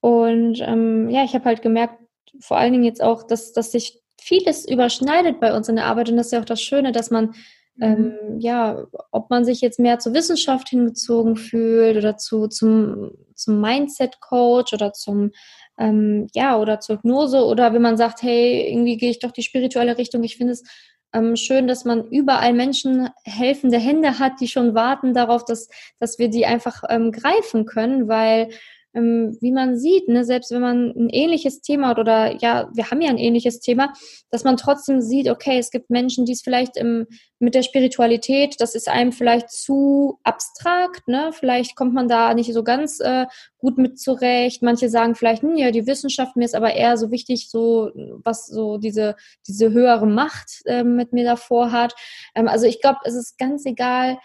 Und 0.00 0.60
ähm, 0.60 1.10
ja, 1.10 1.24
ich 1.24 1.34
habe 1.34 1.46
halt 1.46 1.62
gemerkt, 1.62 1.98
vor 2.40 2.56
allen 2.56 2.72
Dingen 2.72 2.84
jetzt 2.84 3.02
auch, 3.02 3.22
dass, 3.22 3.52
dass 3.52 3.72
sich 3.72 4.00
vieles 4.20 4.68
überschneidet 4.68 5.40
bei 5.40 5.54
uns 5.54 5.68
in 5.68 5.76
der 5.76 5.86
Arbeit 5.86 6.10
und 6.10 6.16
das 6.16 6.26
ist 6.26 6.32
ja 6.32 6.40
auch 6.40 6.44
das 6.44 6.60
Schöne, 6.60 6.92
dass 6.92 7.10
man 7.10 7.34
mhm. 7.76 7.82
ähm, 7.82 8.36
ja, 8.38 8.86
ob 9.12 9.30
man 9.30 9.44
sich 9.44 9.60
jetzt 9.60 9.78
mehr 9.78 9.98
zur 9.98 10.14
Wissenschaft 10.14 10.68
hingezogen 10.68 11.36
fühlt 11.36 11.96
oder 11.96 12.16
zu, 12.16 12.48
zum, 12.48 13.12
zum 13.34 13.60
Mindset-Coach 13.60 14.72
oder 14.72 14.92
zum, 14.92 15.30
ähm, 15.78 16.26
ja, 16.34 16.58
oder 16.58 16.80
zur 16.80 16.96
Hypnose 16.96 17.44
oder 17.44 17.72
wenn 17.72 17.82
man 17.82 17.96
sagt, 17.96 18.22
hey, 18.22 18.68
irgendwie 18.70 18.96
gehe 18.96 19.10
ich 19.10 19.20
doch 19.20 19.32
die 19.32 19.42
spirituelle 19.42 19.98
Richtung. 19.98 20.24
Ich 20.24 20.36
finde 20.36 20.54
es 20.54 20.64
ähm, 21.12 21.36
schön, 21.36 21.68
dass 21.68 21.84
man 21.84 22.04
überall 22.08 22.52
Menschen 22.52 23.08
helfende 23.24 23.78
Hände 23.78 24.18
hat, 24.18 24.32
die 24.40 24.48
schon 24.48 24.74
warten 24.74 25.14
darauf, 25.14 25.44
dass, 25.44 25.68
dass 25.98 26.18
wir 26.18 26.28
die 26.28 26.46
einfach 26.46 26.82
ähm, 26.88 27.12
greifen 27.12 27.64
können, 27.64 28.08
weil 28.08 28.50
wie 28.96 29.52
man 29.52 29.78
sieht, 29.78 30.08
ne, 30.08 30.24
selbst 30.24 30.50
wenn 30.50 30.62
man 30.62 30.90
ein 30.96 31.08
ähnliches 31.10 31.60
Thema 31.60 31.88
hat 31.88 31.98
oder 31.98 32.36
ja, 32.36 32.70
wir 32.74 32.90
haben 32.90 33.00
ja 33.00 33.10
ein 33.10 33.18
ähnliches 33.18 33.60
Thema, 33.60 33.92
dass 34.30 34.44
man 34.44 34.56
trotzdem 34.56 35.00
sieht, 35.00 35.28
okay, 35.28 35.58
es 35.58 35.70
gibt 35.70 35.90
Menschen, 35.90 36.24
die 36.24 36.32
es 36.32 36.42
vielleicht 36.42 36.76
im, 36.76 37.06
mit 37.38 37.54
der 37.54 37.62
Spiritualität, 37.62 38.56
das 38.58 38.74
ist 38.74 38.88
einem 38.88 39.12
vielleicht 39.12 39.50
zu 39.50 40.18
abstrakt, 40.22 41.08
ne? 41.08 41.30
Vielleicht 41.32 41.76
kommt 41.76 41.92
man 41.92 42.08
da 42.08 42.32
nicht 42.32 42.52
so 42.52 42.64
ganz 42.64 43.00
äh, 43.00 43.26
gut 43.58 43.76
mit 43.76 44.00
zurecht. 44.00 44.62
Manche 44.62 44.88
sagen 44.88 45.14
vielleicht, 45.14 45.42
hm, 45.42 45.56
ja, 45.56 45.70
die 45.70 45.86
Wissenschaft 45.86 46.36
mir 46.36 46.44
ist 46.44 46.54
aber 46.54 46.72
eher 46.72 46.96
so 46.96 47.10
wichtig, 47.10 47.50
so 47.50 47.90
was 48.24 48.46
so 48.46 48.78
diese 48.78 49.16
diese 49.46 49.72
höhere 49.72 50.06
Macht 50.06 50.62
äh, 50.64 50.84
mit 50.84 51.12
mir 51.12 51.24
davor 51.24 51.72
hat. 51.72 51.94
Ähm, 52.34 52.48
also 52.48 52.66
ich 52.66 52.80
glaube, 52.80 53.00
es 53.04 53.14
ist 53.14 53.38
ganz 53.38 53.66
egal, 53.66 54.12
ähm, 54.12 54.16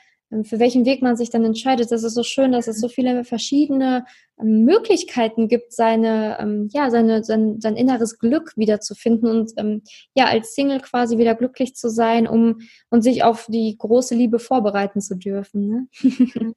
für 0.43 0.59
welchen 0.59 0.85
Weg 0.85 1.01
man 1.01 1.17
sich 1.17 1.29
dann 1.29 1.43
entscheidet. 1.43 1.91
Das 1.91 2.03
ist 2.03 2.13
so 2.13 2.23
schön, 2.23 2.53
dass 2.53 2.67
es 2.67 2.79
so 2.79 2.87
viele 2.87 3.23
verschiedene 3.25 4.05
ähm, 4.39 4.63
Möglichkeiten 4.63 5.47
gibt, 5.47 5.73
seine, 5.73 6.37
ähm, 6.39 6.69
ja, 6.71 6.89
seine, 6.89 7.23
sein, 7.23 7.59
sein 7.59 7.75
inneres 7.75 8.17
Glück 8.17 8.53
wiederzufinden 8.55 9.29
und 9.29 9.51
ähm, 9.57 9.83
ja, 10.13 10.25
als 10.25 10.55
Single 10.55 10.79
quasi 10.79 11.17
wieder 11.17 11.35
glücklich 11.35 11.75
zu 11.75 11.89
sein, 11.89 12.27
um 12.27 12.59
und 12.89 13.01
sich 13.01 13.23
auf 13.23 13.47
die 13.49 13.75
große 13.77 14.15
Liebe 14.15 14.39
vorbereiten 14.39 15.01
zu 15.01 15.15
dürfen. 15.15 15.67
Ne? 15.67 15.87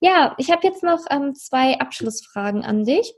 ja, 0.00 0.34
ich 0.38 0.50
habe 0.50 0.66
jetzt 0.66 0.82
noch 0.82 1.04
ähm, 1.10 1.34
zwei 1.34 1.78
Abschlussfragen 1.78 2.64
an 2.64 2.84
dich. 2.84 3.14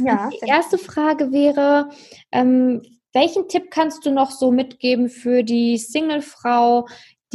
Ja. 0.00 0.30
Die 0.30 0.46
erste 0.46 0.78
Frage 0.78 1.32
wäre, 1.32 1.90
ähm, 2.32 2.82
welchen 3.16 3.48
Tipp 3.48 3.70
kannst 3.70 4.04
du 4.04 4.10
noch 4.10 4.30
so 4.30 4.52
mitgeben 4.52 5.08
für 5.08 5.42
die 5.42 5.78
Singlefrau, 5.78 6.86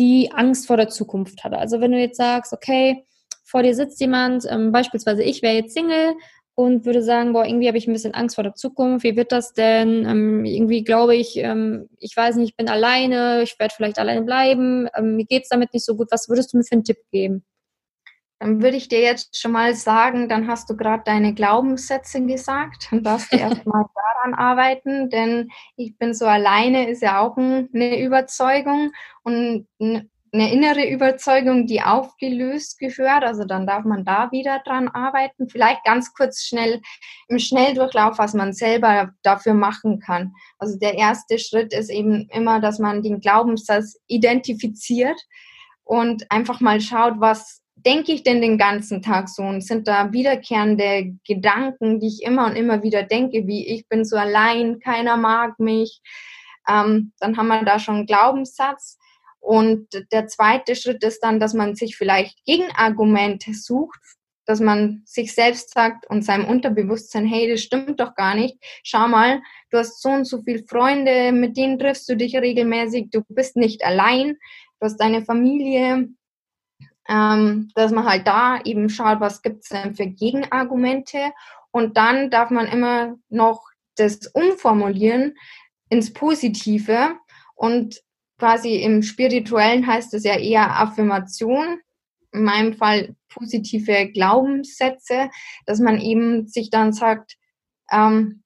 die 0.01 0.31
Angst 0.31 0.65
vor 0.65 0.77
der 0.77 0.89
Zukunft 0.89 1.43
hatte. 1.43 1.59
Also 1.59 1.79
wenn 1.79 1.91
du 1.91 1.99
jetzt 1.99 2.17
sagst, 2.17 2.53
okay, 2.53 3.05
vor 3.43 3.61
dir 3.61 3.75
sitzt 3.75 4.01
jemand, 4.01 4.45
ähm, 4.49 4.71
beispielsweise 4.71 5.21
ich 5.21 5.43
wäre 5.43 5.53
jetzt 5.53 5.75
Single 5.75 6.15
und 6.55 6.85
würde 6.85 7.03
sagen, 7.03 7.33
boah, 7.33 7.45
irgendwie 7.45 7.67
habe 7.67 7.77
ich 7.77 7.87
ein 7.87 7.93
bisschen 7.93 8.15
Angst 8.15 8.33
vor 8.35 8.43
der 8.43 8.55
Zukunft. 8.55 9.03
Wie 9.03 9.15
wird 9.15 9.31
das 9.31 9.53
denn? 9.53 10.05
Ähm, 10.05 10.43
irgendwie 10.43 10.83
glaube 10.83 11.15
ich, 11.15 11.37
ähm, 11.37 11.87
ich 11.99 12.17
weiß 12.17 12.37
nicht, 12.37 12.49
ich 12.49 12.55
bin 12.55 12.67
alleine, 12.67 13.43
ich 13.43 13.59
werde 13.59 13.75
vielleicht 13.75 13.99
alleine 13.99 14.23
bleiben, 14.23 14.87
ähm, 14.95 15.17
mir 15.17 15.25
geht 15.25 15.43
es 15.43 15.49
damit 15.49 15.71
nicht 15.73 15.85
so 15.85 15.95
gut. 15.95 16.07
Was 16.09 16.29
würdest 16.29 16.51
du 16.51 16.57
mir 16.57 16.63
für 16.63 16.73
einen 16.73 16.83
Tipp 16.83 16.97
geben? 17.11 17.43
Dann 18.41 18.63
würde 18.63 18.75
ich 18.75 18.87
dir 18.87 19.01
jetzt 19.01 19.39
schon 19.39 19.51
mal 19.51 19.75
sagen, 19.75 20.27
dann 20.27 20.47
hast 20.47 20.67
du 20.67 20.75
gerade 20.75 21.03
deine 21.05 21.35
Glaubenssätze 21.35 22.25
gesagt. 22.25 22.87
Dann 22.89 23.03
darfst 23.03 23.31
du 23.31 23.37
erstmal 23.37 23.85
daran 23.93 24.33
arbeiten, 24.33 25.11
denn 25.11 25.51
ich 25.75 25.95
bin 25.99 26.15
so 26.15 26.25
alleine 26.25 26.89
ist 26.89 27.03
ja 27.03 27.19
auch 27.19 27.37
eine 27.37 28.01
Überzeugung 28.01 28.93
und 29.21 29.67
eine 29.79 30.07
innere 30.31 30.89
Überzeugung, 30.89 31.67
die 31.67 31.83
aufgelöst 31.83 32.79
gehört. 32.79 33.23
Also 33.23 33.45
dann 33.45 33.67
darf 33.67 33.85
man 33.85 34.05
da 34.05 34.31
wieder 34.31 34.59
dran 34.65 34.87
arbeiten. 34.87 35.47
Vielleicht 35.47 35.83
ganz 35.83 36.11
kurz 36.11 36.41
schnell 36.41 36.81
im 37.27 37.37
Schnelldurchlauf, 37.37 38.17
was 38.17 38.33
man 38.33 38.53
selber 38.53 39.11
dafür 39.21 39.53
machen 39.53 39.99
kann. 39.99 40.33
Also 40.57 40.79
der 40.79 40.95
erste 40.95 41.37
Schritt 41.37 41.75
ist 41.75 41.91
eben 41.91 42.27
immer, 42.31 42.59
dass 42.59 42.79
man 42.79 43.03
den 43.03 43.19
Glaubenssatz 43.19 43.99
identifiziert 44.07 45.21
und 45.83 46.31
einfach 46.31 46.59
mal 46.59 46.81
schaut, 46.81 47.19
was 47.19 47.60
denke 47.85 48.11
ich 48.11 48.23
denn 48.23 48.41
den 48.41 48.57
ganzen 48.57 49.01
Tag 49.01 49.29
so 49.29 49.43
und 49.43 49.61
sind 49.61 49.87
da 49.87 50.11
wiederkehrende 50.11 51.13
Gedanken, 51.25 51.99
die 51.99 52.07
ich 52.07 52.23
immer 52.23 52.45
und 52.45 52.55
immer 52.55 52.83
wieder 52.83 53.03
denke, 53.03 53.47
wie 53.47 53.67
ich 53.67 53.87
bin 53.87 54.05
so 54.05 54.15
allein, 54.15 54.79
keiner 54.79 55.17
mag 55.17 55.59
mich, 55.59 56.01
ähm, 56.67 57.13
dann 57.19 57.37
haben 57.37 57.47
wir 57.47 57.63
da 57.63 57.79
schon 57.79 57.95
einen 57.95 58.05
Glaubenssatz. 58.05 58.97
Und 59.39 59.87
der 60.11 60.27
zweite 60.27 60.75
Schritt 60.75 61.03
ist 61.03 61.21
dann, 61.21 61.39
dass 61.39 61.53
man 61.53 61.75
sich 61.75 61.97
vielleicht 61.97 62.45
Gegenargumente 62.45 63.53
sucht, 63.53 63.99
dass 64.45 64.59
man 64.59 65.01
sich 65.05 65.33
selbst 65.33 65.73
sagt 65.73 66.07
und 66.09 66.23
seinem 66.23 66.45
Unterbewusstsein, 66.45 67.25
hey, 67.25 67.49
das 67.49 67.61
stimmt 67.61 67.99
doch 67.99 68.15
gar 68.15 68.35
nicht. 68.35 68.57
Schau 68.83 69.07
mal, 69.07 69.41
du 69.71 69.77
hast 69.77 70.01
so 70.01 70.09
und 70.09 70.25
so 70.25 70.41
viele 70.43 70.63
Freunde, 70.67 71.31
mit 71.31 71.57
denen 71.57 71.79
triffst 71.79 72.07
du 72.09 72.15
dich 72.15 72.35
regelmäßig, 72.35 73.09
du 73.11 73.23
bist 73.29 73.55
nicht 73.55 73.83
allein, 73.83 74.37
du 74.79 74.85
hast 74.85 74.97
deine 74.97 75.23
Familie, 75.23 76.09
ähm, 77.09 77.71
dass 77.75 77.91
man 77.91 78.05
halt 78.05 78.27
da 78.27 78.61
eben 78.63 78.89
schaut, 78.89 79.19
was 79.19 79.41
gibt 79.41 79.63
es 79.63 79.69
denn 79.69 79.95
für 79.95 80.07
Gegenargumente. 80.07 81.31
Und 81.71 81.97
dann 81.97 82.29
darf 82.29 82.49
man 82.49 82.67
immer 82.67 83.15
noch 83.29 83.63
das 83.95 84.27
umformulieren 84.27 85.35
ins 85.89 86.13
Positive. 86.13 87.17
Und 87.55 88.01
quasi 88.37 88.77
im 88.77 89.03
Spirituellen 89.03 89.85
heißt 89.85 90.13
es 90.13 90.23
ja 90.23 90.37
eher 90.37 90.79
Affirmation. 90.79 91.79
In 92.33 92.43
meinem 92.43 92.73
Fall 92.73 93.15
positive 93.27 94.09
Glaubenssätze, 94.09 95.29
dass 95.65 95.79
man 95.79 95.99
eben 95.99 96.47
sich 96.47 96.69
dann 96.69 96.93
sagt, 96.93 97.35
ähm, 97.91 98.43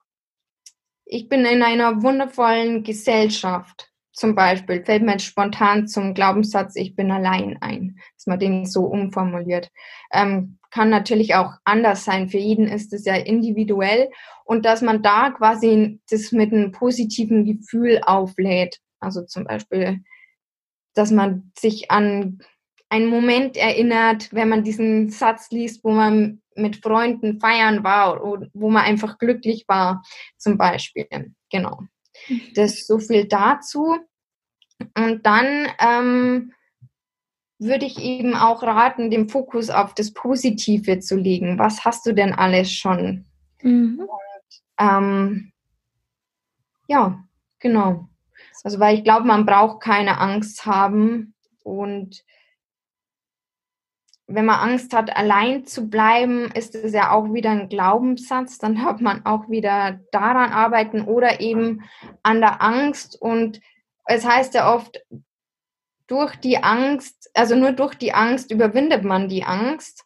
ich 1.05 1.29
bin 1.29 1.45
in 1.45 1.61
einer 1.61 2.01
wundervollen 2.01 2.83
Gesellschaft 2.83 3.91
zum 4.15 4.33
Beispiel 4.33 4.83
fällt 4.83 5.03
mir 5.03 5.13
jetzt 5.13 5.25
spontan 5.25 5.87
zum 5.87 6.13
Glaubenssatz, 6.13 6.75
ich 6.77 6.95
bin 6.95 7.11
allein 7.11 7.57
ein, 7.59 7.99
dass 8.15 8.27
man 8.27 8.39
den 8.39 8.65
so 8.65 8.85
umformuliert. 8.85 9.71
Ähm, 10.11 10.57
kann 10.71 10.89
natürlich 10.89 11.35
auch 11.35 11.53
anders 11.65 12.05
sein. 12.05 12.29
Für 12.29 12.37
jeden 12.37 12.67
ist 12.67 12.93
es 12.93 13.05
ja 13.05 13.15
individuell 13.15 14.09
und 14.45 14.65
dass 14.65 14.81
man 14.81 15.03
da 15.03 15.31
quasi 15.31 15.99
das 16.09 16.31
mit 16.31 16.53
einem 16.53 16.71
positiven 16.71 17.45
Gefühl 17.45 18.01
auflädt. 18.05 18.79
Also 18.99 19.23
zum 19.23 19.43
Beispiel, 19.43 20.01
dass 20.93 21.11
man 21.11 21.51
sich 21.57 21.91
an 21.91 22.39
einen 22.87 23.07
Moment 23.07 23.57
erinnert, 23.57 24.33
wenn 24.33 24.47
man 24.47 24.63
diesen 24.63 25.09
Satz 25.09 25.51
liest, 25.51 25.83
wo 25.83 25.91
man 25.91 26.41
mit 26.55 26.77
Freunden 26.77 27.41
feiern 27.41 27.83
war 27.83 28.23
oder 28.23 28.47
wo 28.53 28.69
man 28.69 28.83
einfach 28.83 29.17
glücklich 29.17 29.65
war, 29.67 30.03
zum 30.37 30.57
Beispiel. 30.57 31.05
Genau. 31.51 31.81
Mhm. 32.27 32.41
Das 32.55 32.85
so 32.85 32.99
viel 32.99 33.25
dazu. 33.25 33.97
Und 34.97 35.25
dann 35.25 35.67
ähm, 35.79 36.53
würde 37.59 37.85
ich 37.85 37.99
eben 37.99 38.35
auch 38.35 38.63
raten, 38.63 39.09
den 39.09 39.29
Fokus 39.29 39.69
auf 39.69 39.93
das 39.93 40.13
Positive 40.13 40.99
zu 40.99 41.15
legen. 41.15 41.57
Was 41.57 41.85
hast 41.85 42.05
du 42.05 42.13
denn 42.13 42.33
alles 42.33 42.71
schon? 42.71 43.25
Mhm. 43.61 43.99
Und, 43.99 44.61
ähm, 44.79 45.51
ja, 46.87 47.23
genau. 47.59 48.07
Also 48.63 48.79
weil 48.79 48.97
ich 48.97 49.03
glaube, 49.03 49.25
man 49.25 49.45
braucht 49.45 49.81
keine 49.81 50.19
Angst 50.19 50.65
haben 50.65 51.33
und 51.63 52.23
wenn 54.27 54.45
man 54.45 54.59
Angst 54.59 54.93
hat, 54.93 55.15
allein 55.15 55.65
zu 55.65 55.87
bleiben, 55.87 56.51
ist 56.51 56.73
es 56.73 56.93
ja 56.93 57.11
auch 57.11 57.31
wieder 57.33 57.51
ein 57.51 57.69
Glaubenssatz. 57.69 58.57
Dann 58.57 58.83
hat 58.83 58.99
man 58.99 59.25
auch 59.25 59.49
wieder 59.49 59.99
daran 60.11 60.51
arbeiten 60.51 61.01
oder 61.01 61.41
eben 61.41 61.83
an 62.23 62.41
der 62.41 62.61
Angst. 62.61 63.21
Und 63.21 63.61
es 64.05 64.25
heißt 64.25 64.55
ja 64.55 64.73
oft, 64.73 64.99
durch 66.07 66.35
die 66.37 66.57
Angst, 66.57 67.29
also 67.33 67.55
nur 67.55 67.71
durch 67.71 67.95
die 67.95 68.13
Angst 68.13 68.51
überwindet 68.51 69.03
man 69.03 69.29
die 69.29 69.43
Angst, 69.43 70.05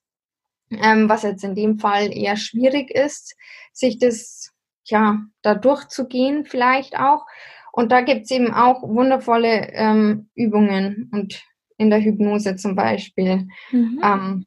ähm, 0.71 1.09
was 1.09 1.23
jetzt 1.23 1.43
in 1.43 1.55
dem 1.55 1.79
Fall 1.79 2.13
eher 2.13 2.37
schwierig 2.37 2.91
ist, 2.91 3.35
sich 3.73 3.99
das, 3.99 4.51
ja, 4.85 5.19
da 5.41 5.55
durchzugehen 5.55 6.45
vielleicht 6.45 6.97
auch. 6.97 7.25
Und 7.71 7.91
da 7.91 8.01
gibt 8.01 8.23
es 8.23 8.31
eben 8.31 8.53
auch 8.53 8.81
wundervolle 8.83 9.71
ähm, 9.73 10.29
Übungen 10.35 11.09
und 11.13 11.43
in 11.79 11.89
der 11.89 12.01
Hypnose 12.01 12.55
zum 12.57 12.75
Beispiel, 12.75 13.47
mhm. 13.71 13.99
ähm, 14.03 14.45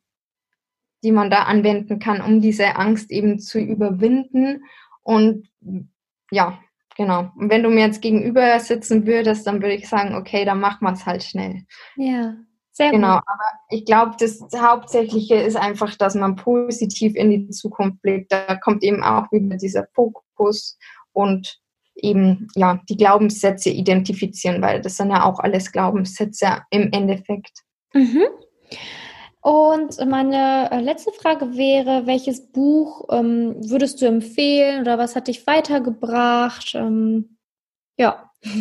die 1.02 1.10
man 1.10 1.30
da 1.30 1.44
anwenden 1.44 1.98
kann, 1.98 2.20
um 2.20 2.40
diese 2.40 2.76
Angst 2.76 3.10
eben 3.10 3.40
zu 3.40 3.58
überwinden. 3.58 4.62
Und 5.02 5.48
ja, 6.30 6.58
Genau. 6.96 7.30
Und 7.36 7.50
wenn 7.50 7.62
du 7.62 7.70
mir 7.70 7.86
jetzt 7.86 8.02
gegenüber 8.02 8.58
sitzen 8.60 9.06
würdest, 9.06 9.46
dann 9.46 9.62
würde 9.62 9.74
ich 9.74 9.88
sagen, 9.88 10.14
okay, 10.14 10.44
dann 10.44 10.60
machen 10.60 10.84
wir 10.84 10.92
es 10.92 11.06
halt 11.06 11.22
schnell. 11.22 11.64
Ja, 11.96 12.34
sehr 12.72 12.90
genau. 12.90 13.16
gut. 13.16 13.22
Genau, 13.26 13.32
aber 13.32 13.60
ich 13.70 13.84
glaube, 13.84 14.16
das 14.18 14.40
Hauptsächliche 14.56 15.36
ist 15.36 15.56
einfach, 15.56 15.96
dass 15.96 16.14
man 16.14 16.36
positiv 16.36 17.14
in 17.14 17.30
die 17.30 17.48
Zukunft 17.50 18.02
blickt. 18.02 18.32
Da 18.32 18.56
kommt 18.56 18.82
eben 18.82 19.02
auch 19.02 19.30
wieder 19.32 19.56
dieser 19.56 19.86
Fokus 19.94 20.78
und 21.12 21.61
eben 21.94 22.48
ja 22.54 22.80
die 22.88 22.96
Glaubenssätze 22.96 23.70
identifizieren, 23.70 24.62
weil 24.62 24.80
das 24.80 24.96
sind 24.96 25.10
ja 25.10 25.24
auch 25.24 25.40
alles 25.40 25.72
Glaubenssätze 25.72 26.62
im 26.70 26.92
Endeffekt. 26.92 27.60
Mhm. 27.92 28.24
Und 29.42 29.98
meine 30.08 30.70
äh, 30.70 30.80
letzte 30.80 31.10
Frage 31.10 31.56
wäre, 31.56 32.06
welches 32.06 32.52
Buch 32.52 33.08
ähm, 33.10 33.56
würdest 33.58 34.00
du 34.00 34.06
empfehlen 34.06 34.82
oder 34.82 34.98
was 34.98 35.16
hat 35.16 35.26
dich 35.26 35.46
weitergebracht? 35.48 36.76
Ähm, 36.76 37.38
ja. 37.98 38.30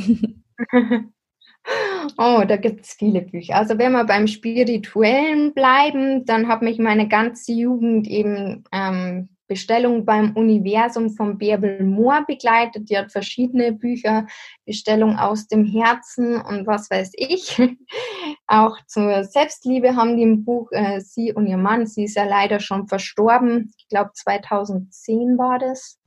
oh, 2.18 2.44
da 2.48 2.58
gibt 2.58 2.86
es 2.86 2.94
viele 2.94 3.22
Bücher. 3.22 3.58
Also 3.58 3.78
wenn 3.78 3.92
wir 3.92 4.06
beim 4.06 4.26
Spirituellen 4.26 5.54
bleiben, 5.54 6.26
dann 6.26 6.48
hat 6.48 6.64
mich 6.64 6.80
meine 6.80 7.08
ganze 7.08 7.52
Jugend 7.54 8.08
eben 8.08 8.64
ähm, 8.72 9.30
Bestellung 9.52 10.06
beim 10.06 10.34
Universum 10.38 11.10
von 11.10 11.38
Bärbel 11.38 11.84
Mohr 11.84 12.24
begleitet. 12.26 12.90
Die 12.90 12.98
hat 12.98 13.12
verschiedene 13.12 13.74
Bücher, 13.74 14.26
Bestellung 14.66 15.18
aus 15.18 15.48
dem 15.48 15.66
Herzen 15.66 16.40
und 16.40 16.66
was 16.68 16.90
weiß 16.90 17.12
ich. 17.16 17.62
Auch 18.48 18.78
zur 18.88 19.26
Selbstliebe 19.26 19.98
haben 19.98 20.16
die 20.16 20.24
ein 20.24 20.46
Buch, 20.46 20.72
äh, 20.72 21.02
sie 21.02 21.34
und 21.34 21.48
ihr 21.48 21.58
Mann. 21.58 21.86
Sie 21.86 22.06
ist 22.06 22.16
ja 22.16 22.24
leider 22.24 22.62
schon 22.62 22.88
verstorben. 22.88 23.74
Ich 23.78 23.90
glaube 23.90 24.12
2010 24.14 25.38
war 25.38 25.60
das. 25.60 26.00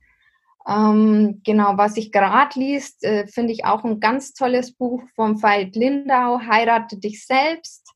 Ähm, 0.67 1.41
genau, 1.45 1.77
was 1.77 1.97
ich 1.97 2.11
gerade 2.11 2.59
liest, 2.59 3.03
äh, 3.03 3.27
finde 3.27 3.53
ich 3.53 3.63
auch 3.63 3.83
ein 3.83 3.99
ganz 3.99 4.33
tolles 4.33 4.73
Buch 4.73 5.03
vom 5.13 5.43
Veit 5.43 5.75
Lindau, 5.75 6.39
Heirate 6.39 6.97
dich 6.97 7.23
selbst. 7.23 7.93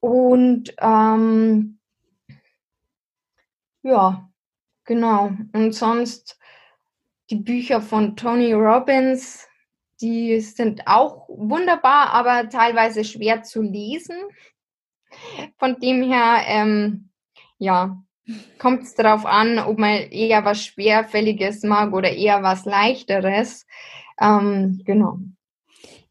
Und 0.00 0.74
ähm, 0.80 1.78
ja, 3.82 4.30
Genau. 4.86 5.32
Und 5.52 5.72
sonst 5.74 6.38
die 7.30 7.36
Bücher 7.36 7.80
von 7.80 8.16
Tony 8.16 8.52
Robbins, 8.52 9.46
die 10.00 10.40
sind 10.40 10.86
auch 10.86 11.28
wunderbar, 11.28 12.10
aber 12.12 12.48
teilweise 12.48 13.04
schwer 13.04 13.42
zu 13.42 13.62
lesen. 13.62 14.16
Von 15.58 15.80
dem 15.80 16.02
her, 16.02 16.42
ähm, 16.46 17.10
ja, 17.58 17.96
kommt 18.58 18.82
es 18.82 18.94
darauf 18.94 19.24
an, 19.24 19.58
ob 19.58 19.78
man 19.78 19.94
eher 20.10 20.44
was 20.44 20.64
Schwerfälliges 20.64 21.62
mag 21.62 21.92
oder 21.92 22.10
eher 22.10 22.42
was 22.42 22.64
Leichteres. 22.64 23.66
Ähm, 24.20 24.82
genau. 24.84 25.18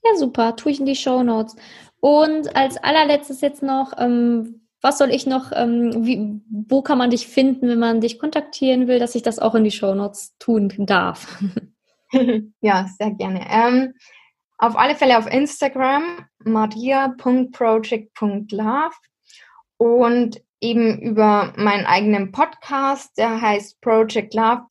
Ja, 0.04 0.16
super. 0.18 0.56
Tue 0.56 0.74
ich 0.74 0.80
in 0.80 0.86
die 0.86 0.96
Show 0.96 1.24
Notes. 1.24 1.56
Und 2.00 2.56
als 2.56 2.78
allerletztes 2.78 3.42
jetzt 3.42 3.64
noch, 3.64 3.94
ähm, 3.98 4.65
was 4.86 4.98
soll 5.00 5.10
ich 5.10 5.26
noch, 5.26 5.52
ähm, 5.52 6.06
wie, 6.06 6.40
wo 6.48 6.84
kann 6.84 7.00
man 7.00 7.10
dich 7.10 7.28
finden, 7.28 7.68
wenn 7.68 7.80
man 7.80 8.02
dich 8.02 8.20
kontaktieren 8.20 8.88
will, 8.88 9.00
dass 9.00 9.16
ich 9.16 9.24
das 9.24 9.40
auch 9.40 9.56
in 9.56 9.64
die 9.64 9.72
Shownotes 9.72 10.38
tun 10.38 10.72
darf? 10.78 11.40
ja, 12.62 12.88
sehr 12.96 13.10
gerne. 13.12 13.48
Ähm, 13.50 13.96
auf 14.60 14.78
alle 14.78 14.94
Fälle 14.94 15.18
auf 15.18 15.26
Instagram 15.26 16.28
maria.project.love 16.44 18.94
und 19.78 20.40
eben 20.62 21.02
über 21.02 21.54
meinen 21.58 21.88
eigenen 21.88 22.32
Podcast, 22.32 23.18
der 23.18 23.42
heißt 23.42 23.82
Project 23.82 24.36
Love 24.36 24.66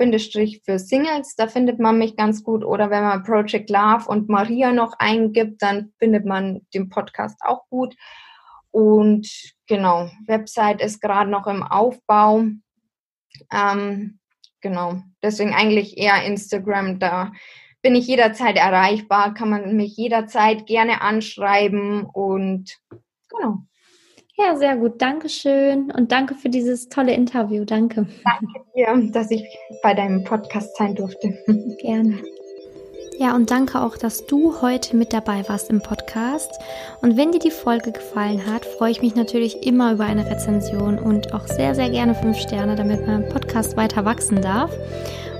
für 0.64 0.79
Singles. 0.79 1.35
Da 1.35 1.48
findet 1.48 1.81
man 1.81 1.98
mich 1.98 2.16
ganz 2.16 2.44
gut. 2.44 2.64
Oder 2.64 2.88
wenn 2.88 3.03
man 3.03 3.24
Project 3.24 3.68
Love 3.68 4.05
und 4.07 4.29
Maria 4.29 4.70
noch 4.70 4.92
eingibt, 5.00 5.61
dann 5.61 5.92
findet 5.98 6.24
man 6.24 6.61
den 6.72 6.88
Podcast 6.88 7.40
auch 7.40 7.68
gut. 7.68 7.96
Und 8.70 9.54
genau, 9.66 10.11
Website 10.27 10.81
ist 10.81 11.00
gerade 11.00 11.31
noch 11.31 11.46
im 11.46 11.62
Aufbau. 11.62 12.44
Ähm, 13.53 14.18
genau, 14.61 15.03
deswegen 15.22 15.55
eigentlich 15.55 15.98
eher 15.98 16.24
Instagram. 16.24 16.98
Da 16.98 17.33
bin 17.83 17.94
ich 17.94 18.07
jederzeit 18.07 18.57
erreichbar, 18.57 19.35
kann 19.35 19.50
man 19.50 19.77
mich 19.77 19.96
jederzeit 19.96 20.66
gerne 20.66 21.03
anschreiben 21.03 22.07
und 22.07 22.79
genau. 23.29 23.59
Ja, 24.37 24.57
sehr 24.57 24.77
gut. 24.77 25.00
Dankeschön 25.00 25.92
und 25.92 26.11
danke 26.11 26.35
für 26.35 26.48
dieses 26.48 26.88
tolle 26.88 27.14
Interview. 27.14 27.64
Danke. 27.64 28.09
Danke 28.24 28.64
dir, 28.74 29.12
dass 29.12 29.31
ich 29.31 29.44
bei 29.83 29.94
deinem 29.94 30.24
Podcast 30.24 30.77
sein 30.77 30.96
durfte. 30.96 31.38
Gerne. 31.81 32.20
Ja, 33.18 33.37
und 33.37 33.50
danke 33.52 33.80
auch, 33.80 33.96
dass 33.96 34.26
du 34.26 34.61
heute 34.61 34.96
mit 34.96 35.12
dabei 35.12 35.48
warst 35.48 35.70
im 35.70 35.80
Podcast. 35.80 36.50
Und 37.00 37.16
wenn 37.16 37.30
dir 37.30 37.38
die 37.38 37.52
Folge 37.52 37.92
gefallen 37.92 38.44
hat, 38.44 38.64
freue 38.64 38.90
ich 38.90 39.02
mich 39.02 39.14
natürlich 39.14 39.64
immer 39.64 39.92
über 39.92 40.04
eine 40.04 40.28
Rezension 40.28 40.98
und 40.98 41.33
auch 41.33 41.46
sehr, 41.46 41.76
sehr 41.76 41.90
gerne 41.90 42.16
fünf 42.16 42.38
Sterne, 42.38 42.74
damit 42.74 43.07
mein 43.07 43.28
Podcast 43.28 43.76
weiter 43.76 44.04
wachsen 44.04 44.42
darf. 44.42 44.72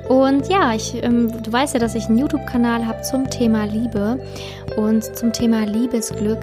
Und 0.08 0.48
ja, 0.48 0.72
ich, 0.72 1.02
ähm, 1.02 1.32
du 1.42 1.52
weißt 1.52 1.74
ja, 1.74 1.80
dass 1.80 1.96
ich 1.96 2.06
einen 2.06 2.18
YouTube-Kanal 2.18 2.86
habe 2.86 3.02
zum 3.02 3.28
Thema 3.28 3.64
Liebe 3.64 4.20
und 4.76 5.02
zum 5.16 5.32
Thema 5.32 5.64
Liebesglück 5.64 6.40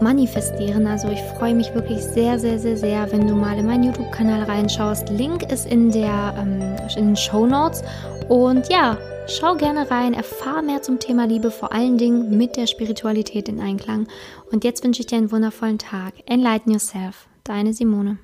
manifestieren. 0.00 0.86
Also 0.86 1.08
ich 1.08 1.20
freue 1.38 1.54
mich 1.54 1.74
wirklich 1.74 2.00
sehr, 2.00 2.38
sehr, 2.38 2.58
sehr, 2.58 2.76
sehr, 2.78 3.12
wenn 3.12 3.26
du 3.26 3.34
mal 3.34 3.58
in 3.58 3.66
meinen 3.66 3.84
YouTube-Kanal 3.84 4.44
reinschaust. 4.44 5.10
Link 5.10 5.50
ist 5.52 5.66
in, 5.66 5.90
der, 5.90 6.34
ähm, 6.38 6.76
in 6.96 7.08
den 7.08 7.16
Show 7.16 7.46
Notes. 7.46 7.82
Und 8.28 8.70
ja, 8.70 8.96
Schau 9.28 9.56
gerne 9.56 9.90
rein, 9.90 10.14
erfahr 10.14 10.62
mehr 10.62 10.82
zum 10.82 11.00
Thema 11.00 11.26
Liebe, 11.26 11.50
vor 11.50 11.72
allen 11.72 11.98
Dingen 11.98 12.38
mit 12.38 12.56
der 12.56 12.68
Spiritualität 12.68 13.48
in 13.48 13.60
Einklang. 13.60 14.06
Und 14.52 14.62
jetzt 14.62 14.84
wünsche 14.84 15.00
ich 15.00 15.06
dir 15.06 15.16
einen 15.16 15.32
wundervollen 15.32 15.78
Tag. 15.78 16.14
Enlighten 16.26 16.70
yourself. 16.70 17.26
Deine 17.42 17.72
Simone. 17.72 18.18